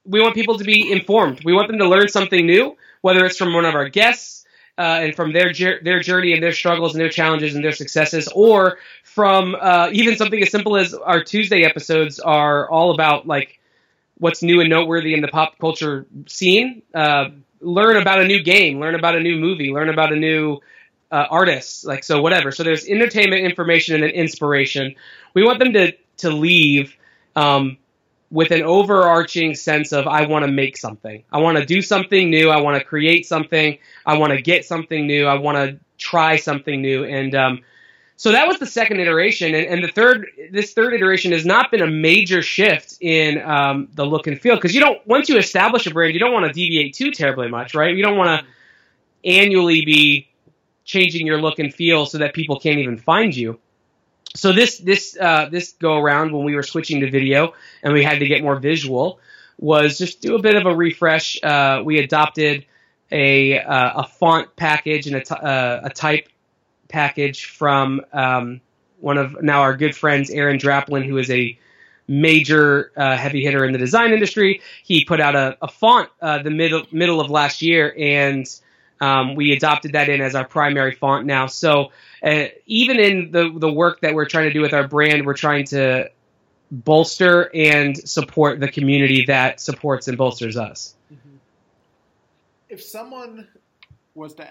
[0.10, 1.44] we want people to be informed.
[1.44, 4.46] We want them to learn something new whether it's from one of our guests
[4.78, 8.28] uh, and from their their journey and their struggles and their challenges and their successes,
[8.34, 13.60] or from uh, even something as simple as our Tuesday episodes are all about like
[14.18, 16.82] what's new and noteworthy in the pop culture scene.
[16.94, 17.30] Uh,
[17.62, 20.60] learn about a new game, learn about a new movie, learn about a new
[21.12, 22.52] uh, artist, like so whatever.
[22.52, 24.96] So there's entertainment, information, and an inspiration.
[25.34, 26.96] We want them to to leave
[27.36, 27.78] um,
[28.32, 31.24] with an overarching sense of I want to make something.
[31.32, 32.50] I want to do something new.
[32.50, 33.78] I want to create something.
[34.06, 35.26] I want to get something new.
[35.26, 37.06] I want to try something new.
[37.06, 37.62] And um,
[38.18, 39.56] so that was the second iteration.
[39.56, 43.88] And, and, the third, this third iteration has not been a major shift in um,
[43.94, 46.46] the look and feel because you don't once you establish a brand, you don't want
[46.46, 47.96] to deviate too terribly much, right?
[47.96, 48.48] You don't want to
[49.30, 50.28] annually be
[50.86, 53.60] changing your look and feel so that people can't even find you
[54.36, 58.04] so this this uh, this go around when we were switching to video and we
[58.04, 59.20] had to get more visual
[59.58, 61.42] was just do a bit of a refresh.
[61.44, 62.66] Uh, we adopted
[63.12, 66.30] a uh, a font package and a, uh, a type
[66.88, 68.62] package from um,
[69.00, 71.58] one of now our good friends Aaron Draplin, who is a
[72.08, 74.62] major uh, heavy hitter in the design industry.
[74.84, 78.48] He put out a, a font uh, the middle middle of last year and
[79.02, 81.48] um, we adopted that in as our primary font now.
[81.48, 81.92] So
[82.24, 85.34] uh, even in the the work that we're trying to do with our brand, we're
[85.34, 86.10] trying to
[86.72, 90.96] bolster and support the community that supports and bolsters us.
[91.12, 91.38] Mm-hmm.
[92.70, 93.48] If someone
[94.14, 94.48] was to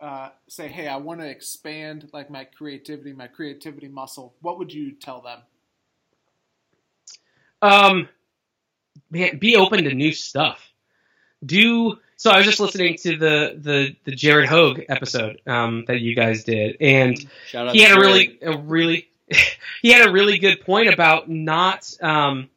[0.00, 4.72] uh, say, "Hey, I want to expand like my creativity, my creativity muscle," what would
[4.72, 5.40] you tell them?
[7.62, 8.08] Um,
[9.10, 10.72] man, be open to new stuff.
[11.44, 16.00] Do so I was just listening to the the the Jared Hogue episode um, that
[16.00, 17.16] you guys did, and
[17.50, 19.08] he had a really a really
[19.82, 22.48] he had a really good point about not um,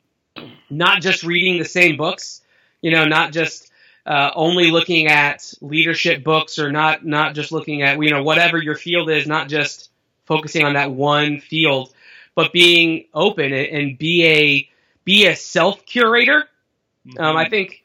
[0.70, 2.42] not just reading the same books,
[2.82, 3.70] you know, not just
[4.06, 8.58] uh, only looking at leadership books or not not just looking at you know whatever
[8.58, 9.90] your field is, not just
[10.26, 11.94] focusing on that one field,
[12.34, 14.70] but being open and, and be a
[15.04, 16.48] be a self curator.
[17.06, 17.22] Mm-hmm.
[17.22, 17.84] Um, I think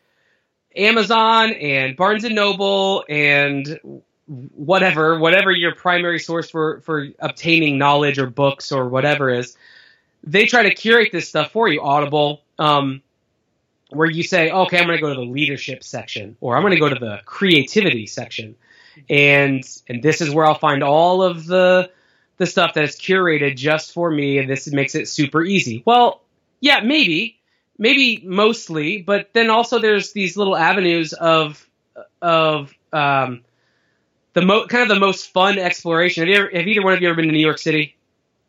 [0.77, 8.19] Amazon and Barnes and Noble and whatever, whatever your primary source for for obtaining knowledge
[8.19, 9.57] or books or whatever is,
[10.23, 11.83] they try to curate this stuff for you.
[11.83, 13.03] Audible, um,
[13.91, 16.73] where you say, okay, I'm going to go to the leadership section, or I'm going
[16.73, 18.57] to go to the creativity section,
[19.09, 21.91] and and this is where I'll find all of the
[22.37, 25.83] the stuff that is curated just for me, and this makes it super easy.
[25.85, 26.21] Well,
[26.61, 27.39] yeah, maybe,
[27.79, 31.67] maybe mostly, but then also there's these little avenues of
[32.21, 33.43] of um,
[34.33, 36.23] the mo- kind of the most fun exploration.
[36.23, 37.97] Have you ever, have either one of you ever been to New York City?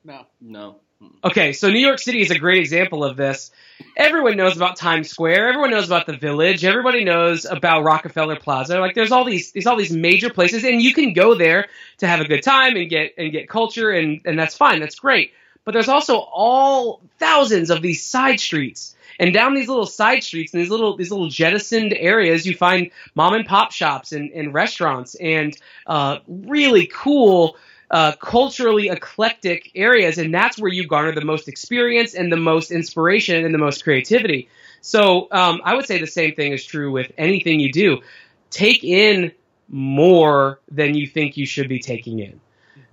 [0.03, 0.25] No.
[0.41, 0.77] No.
[1.23, 3.51] Okay, so New York City is a great example of this.
[3.97, 5.49] Everyone knows about Times Square.
[5.49, 6.63] Everyone knows about the Village.
[6.63, 8.79] Everybody knows about Rockefeller Plaza.
[8.79, 11.67] Like, there's all these, these all these major places, and you can go there
[11.97, 14.79] to have a good time and get and get culture, and and that's fine.
[14.79, 15.33] That's great.
[15.65, 20.53] But there's also all thousands of these side streets, and down these little side streets
[20.53, 24.53] and these little these little jettisoned areas, you find mom and pop shops and, and
[24.53, 25.57] restaurants and
[25.87, 27.57] uh, really cool
[27.91, 32.71] uh, culturally eclectic areas, and that's where you garner the most experience and the most
[32.71, 34.49] inspiration and the most creativity.
[34.81, 38.01] So um, I would say the same thing is true with anything you do.
[38.49, 39.31] Take in
[39.67, 42.39] more than you think you should be taking in.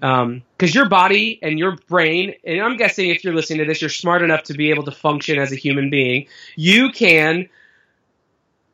[0.03, 3.81] Because um, your body and your brain, and I'm guessing if you're listening to this,
[3.81, 6.27] you're smart enough to be able to function as a human being.
[6.57, 7.49] You can,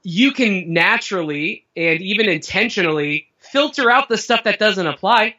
[0.02, 5.34] you can naturally and even intentionally filter out the stuff that doesn't apply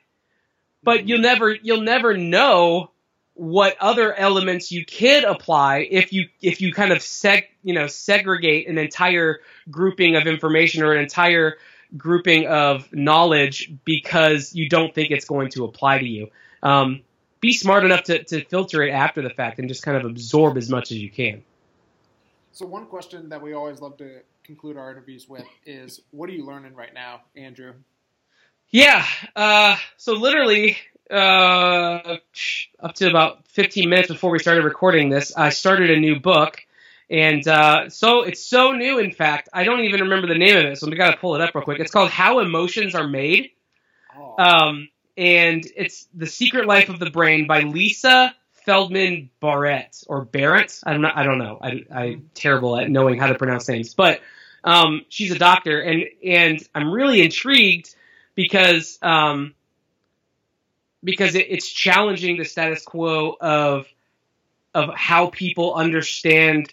[0.84, 2.92] but you'll never you'll never know
[3.34, 7.88] what other elements you could apply if you if you kind of seg you know
[7.88, 11.58] segregate an entire grouping of information or an entire
[11.98, 16.30] grouping of knowledge because you don't think it's going to apply to you.
[16.62, 17.02] Um,
[17.40, 20.58] be smart enough to, to filter it after the fact and just kind of absorb
[20.58, 21.44] as much as you can.
[22.52, 26.34] So one question that we always love to conclude our interviews with is, what are
[26.34, 27.74] you learning right now, Andrew?
[28.70, 29.06] Yeah.
[29.36, 30.78] Uh, so literally,
[31.10, 32.18] uh,
[32.80, 36.62] up to about 15 minutes before we started recording this, I started a new book.
[37.10, 40.66] And uh, so it's so new, in fact, I don't even remember the name of
[40.66, 40.78] it.
[40.78, 41.80] So we got to pull it up real quick.
[41.80, 43.52] It's called How Emotions Are Made.
[44.16, 44.36] Oh.
[44.38, 48.36] Um, and it's The Secret Life of the Brain by Lisa
[48.66, 50.80] Feldman Barrett or Barrett.
[50.86, 51.18] I'm not.
[51.18, 51.58] I don't know.
[51.62, 54.22] I, I'm terrible at knowing how to pronounce names, but
[54.64, 57.96] um, she's a doctor, and and I'm really intrigued
[58.36, 59.56] because um,
[61.04, 63.88] because it, it's challenging the status quo of
[64.74, 66.72] of how people understand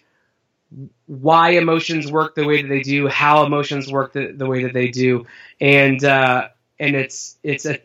[1.05, 4.73] why emotions work the way that they do, how emotions work the, the way that
[4.73, 5.25] they do,
[5.61, 6.49] and uh,
[6.79, 7.79] and it's it's a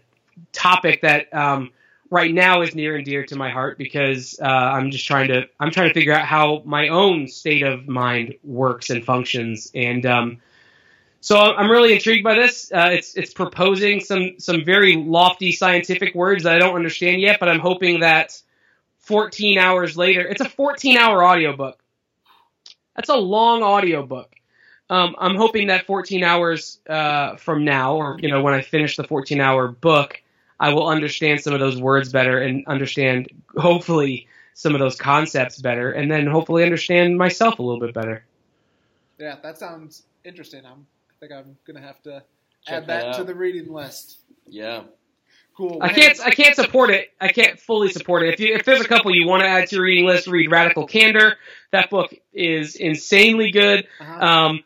[0.52, 1.70] topic that um,
[2.10, 5.48] right now is near and dear to my heart because uh, I'm just trying to
[5.60, 10.04] I'm trying to figure out how my own state of mind works and functions, and
[10.04, 10.40] um,
[11.20, 12.72] so I'm really intrigued by this.
[12.72, 17.38] Uh, it's it's proposing some some very lofty scientific words that I don't understand yet,
[17.38, 18.40] but I'm hoping that
[18.98, 21.81] 14 hours later, it's a 14 hour audiobook.
[22.96, 24.34] That's a long audiobook.
[24.90, 28.96] Um, I'm hoping that 14 hours uh, from now, or you know, when I finish
[28.96, 30.22] the 14 hour book,
[30.60, 35.60] I will understand some of those words better and understand, hopefully, some of those concepts
[35.60, 38.24] better, and then hopefully understand myself a little bit better.
[39.18, 40.66] Yeah, that sounds interesting.
[40.66, 40.86] I'm
[41.22, 42.22] think I'm gonna have to
[42.66, 44.18] Check add that, that to the reading list.
[44.46, 44.82] Yeah.
[45.56, 45.78] Cool.
[45.82, 46.18] I can't.
[46.20, 47.10] I can't support it.
[47.20, 48.34] I can't fully support it.
[48.34, 50.50] If you, if there's a couple you want to add to your reading list, read
[50.50, 51.36] Radical Candor.
[51.72, 53.86] That book is insanely good.
[54.00, 54.26] Uh-huh.
[54.26, 54.64] Um,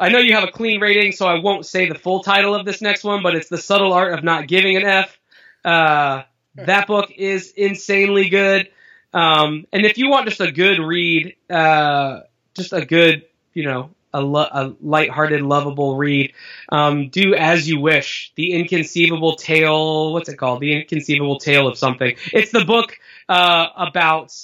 [0.00, 2.64] I know you have a clean rating, so I won't say the full title of
[2.64, 5.18] this next one, but it's the subtle art of not giving an F.
[5.64, 6.22] Uh,
[6.54, 8.68] that book is insanely good.
[9.12, 12.20] Um, and if you want just a good read, uh,
[12.54, 16.32] just a good, you know, a, lo- a lighthearted, lovable read.
[16.70, 18.32] Um, do as you wish.
[18.36, 20.12] The inconceivable tale.
[20.12, 20.60] What's it called?
[20.60, 22.16] The inconceivable tale of something.
[22.32, 22.98] It's the book
[23.28, 24.34] uh, about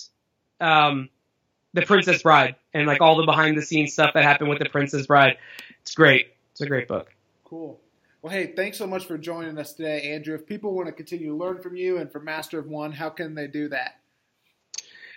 [0.61, 1.09] um,
[1.73, 4.69] the Princess Bride and like all the behind the scenes stuff that happened with the
[4.69, 5.37] Princess Bride.
[5.83, 6.29] It's great.
[6.53, 7.12] It's a great book.
[7.45, 7.81] Cool.
[8.23, 10.35] Well, hey, thanks so much for joining us today, Andrew.
[10.35, 13.11] If people want to continue to learn from you and from Master of One, how
[13.11, 13.99] can they do that?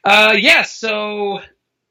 [0.04, 0.44] Uh, yes.
[0.44, 1.40] Yeah, so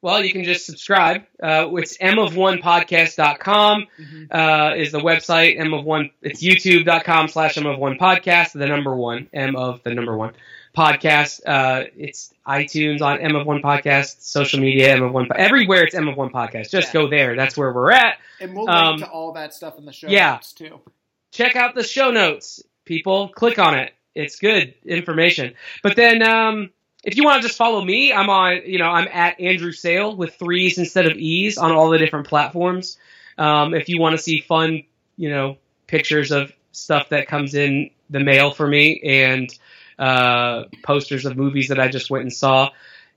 [0.06, 1.22] well, you can just subscribe.
[1.42, 4.24] Uh, it's m of one podcast.com mm-hmm.
[4.30, 5.58] uh, is the website.
[5.58, 9.82] M of one, it's youtube.com slash m of one podcast, the number one, m of
[9.82, 10.32] the number one
[10.76, 11.40] podcast.
[11.44, 15.96] Uh, it's iTunes on M of One Podcast, social media M of One, everywhere it's
[15.96, 16.70] M of One Podcast.
[16.70, 16.92] Just yeah.
[16.92, 17.34] go there.
[17.34, 18.18] That's where we're at.
[18.40, 20.34] And we'll link um, to all that stuff in the show yeah.
[20.34, 20.78] notes too.
[21.32, 23.30] Check out the show notes, people.
[23.30, 23.92] Click on it.
[24.14, 25.54] It's good information.
[25.82, 26.70] But then, um,
[27.06, 30.16] if you want to just follow me, I'm on, you know, I'm at Andrew Sale
[30.16, 32.98] with threes instead of e's on all the different platforms.
[33.38, 34.82] Um, if you want to see fun,
[35.16, 39.56] you know, pictures of stuff that comes in the mail for me and
[40.00, 42.70] uh, posters of movies that I just went and saw,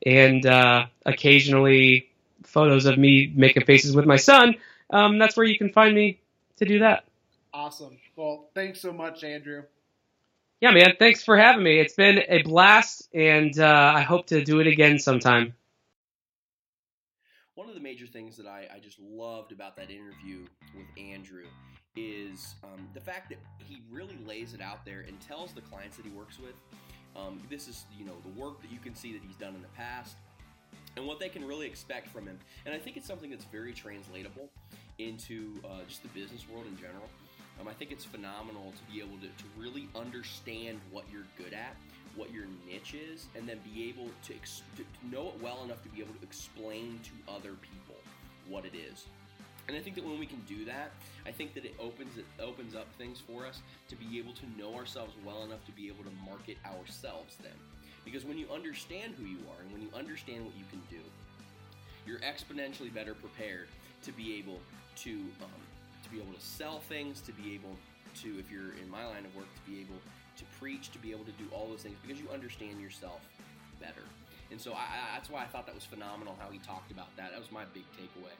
[0.06, 2.10] and uh, occasionally
[2.44, 4.54] photos of me making faces with my son.
[4.92, 6.20] Um, that's where you can find me
[6.58, 7.06] to do that.
[7.56, 7.98] Awesome.
[8.16, 9.64] Well, thanks so much, Andrew.
[10.62, 10.95] Yeah, man.
[10.99, 11.80] Thanks for having me.
[11.80, 15.53] It's been a blast, and uh, I hope to do it again sometime.
[17.55, 20.45] One of the major things that I, I just loved about that interview
[20.76, 21.45] with Andrew
[21.95, 25.95] is um, the fact that he really lays it out there and tells the clients
[25.95, 26.55] that he works with.
[27.16, 29.62] Um, this is, you know, the work that you can see that he's done in
[29.62, 30.16] the past
[30.97, 32.38] and what they can really expect from him.
[32.66, 34.49] And I think it's something that's very translatable
[34.97, 37.07] into uh, just the business world in general.
[37.60, 41.53] Um, I think it's phenomenal to be able to, to really understand what you're good
[41.53, 41.76] at,
[42.16, 45.84] what your niche is, and then be able to, ex- to know it well enough
[45.84, 47.95] to be able to explain to other people
[48.47, 49.05] what it is.
[49.68, 50.91] And I think that when we can do that,
[51.28, 54.45] I think that it opens it opens up things for us to be able to
[54.57, 57.53] know ourselves well enough to be able to market ourselves then.
[58.03, 61.03] Because when you understand who you are and when you understand what you can do,
[62.07, 63.68] you're exponentially better prepared
[64.01, 64.60] to be able
[64.95, 65.12] to
[65.43, 65.62] um,
[66.10, 67.76] to be able to sell things, to be able
[68.22, 69.99] to, if you're in my line of work, to be able
[70.38, 73.22] to preach, to be able to do all those things because you understand yourself
[73.80, 74.03] better.
[74.51, 77.32] And so I, that's why I thought that was phenomenal how he talked about that.
[77.32, 78.34] That was my big takeaway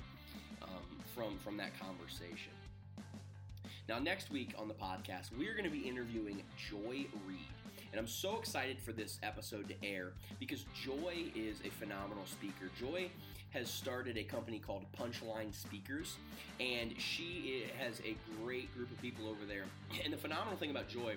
[0.64, 2.54] um, from from that conversation.
[3.88, 7.40] Now, next week on the podcast, we're going to be interviewing Joy Reed.
[7.92, 12.70] And I'm so excited for this episode to air because Joy is a phenomenal speaker.
[12.80, 13.10] Joy
[13.52, 16.18] has started a company called Punchline Speakers,
[16.60, 19.64] and she has a great group of people over there.
[20.04, 21.16] And the phenomenal thing about Joy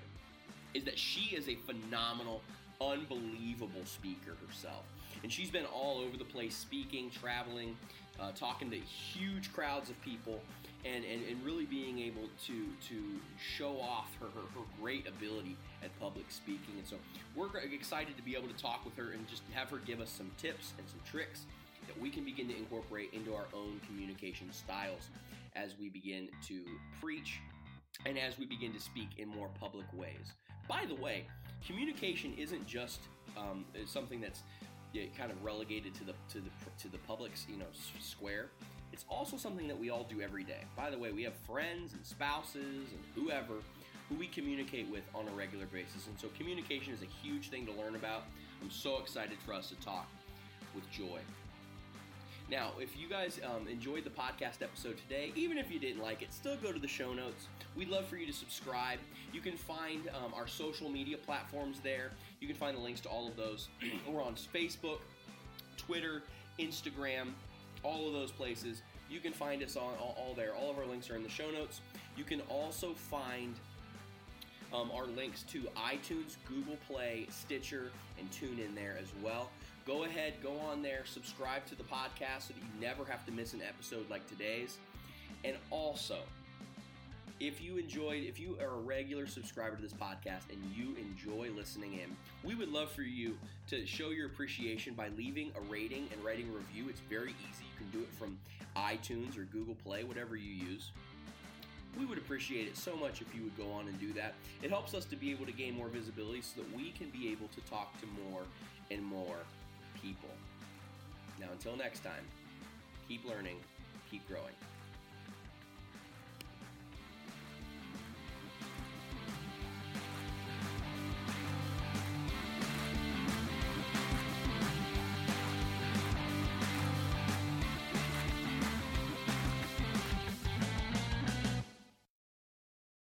[0.75, 2.41] is that she is a phenomenal,
[2.81, 4.85] unbelievable speaker herself.
[5.23, 7.77] And she's been all over the place speaking, traveling,
[8.19, 10.41] uh, talking to huge crowds of people
[10.85, 15.57] and, and, and really being able to to show off her, her, her great ability
[15.85, 16.75] at public speaking.
[16.79, 16.97] And so
[17.37, 20.11] we're excited to be able to talk with her and just have her give us
[20.11, 21.43] some tips and some tricks
[21.87, 25.09] that we can begin to incorporate into our own communication styles
[25.57, 26.65] as we begin to
[27.01, 27.41] preach
[28.07, 30.33] and as we begin to speak in more public ways.
[30.69, 31.27] By the way,
[31.67, 33.01] communication isn't just
[33.37, 34.43] um, something that's
[35.17, 37.67] kind of relegated to the to the to the public's you know
[38.01, 38.51] square.
[38.93, 40.65] It's also something that we all do every day.
[40.77, 43.55] By the way, we have friends and spouses and whoever
[44.09, 47.65] who we communicate with on a regular basis, and so communication is a huge thing
[47.67, 48.25] to learn about.
[48.61, 50.09] I'm so excited for us to talk
[50.75, 51.21] with Joy.
[52.53, 56.21] Now, if you guys um, enjoyed the podcast episode today, even if you didn't like
[56.21, 57.47] it, still go to the show notes.
[57.75, 58.99] We'd love for you to subscribe.
[59.33, 62.11] You can find um, our social media platforms there.
[62.41, 63.71] You can find the links to all of those.
[64.07, 64.99] We're on Facebook,
[65.79, 66.25] Twitter,
[66.59, 67.31] Instagram,
[67.83, 68.83] all of those places.
[69.09, 70.55] You can find us on all, all there.
[70.55, 71.81] All of our links are in the show notes.
[72.19, 73.55] You can also find
[74.75, 79.49] um, our links to iTunes, Google Play, Stitcher, and TuneIn there as well.
[79.85, 83.33] Go ahead, go on there, subscribe to the podcast so that you never have to
[83.33, 84.79] miss an episode like today's.
[85.45, 86.19] And also,
[87.41, 91.51] if you enjoyed, if you are a regular subscriber to this podcast and you enjoy
[91.57, 93.37] listening in, we would love for you
[93.71, 96.89] to show your appreciation by leaving a rating and writing a review.
[96.89, 97.65] It's very easy.
[97.65, 98.39] You can do it from
[98.77, 100.93] iTunes or Google Play, whatever you use.
[101.99, 104.35] We would appreciate it so much if you would go on and do that.
[104.63, 107.33] It helps us to be able to gain more visibility so that we can be
[107.33, 108.43] able to talk to more
[108.93, 109.39] and more
[110.03, 110.29] people.
[111.41, 112.25] Now, until next time,
[113.09, 113.57] keep learning,
[114.11, 114.55] keep growing.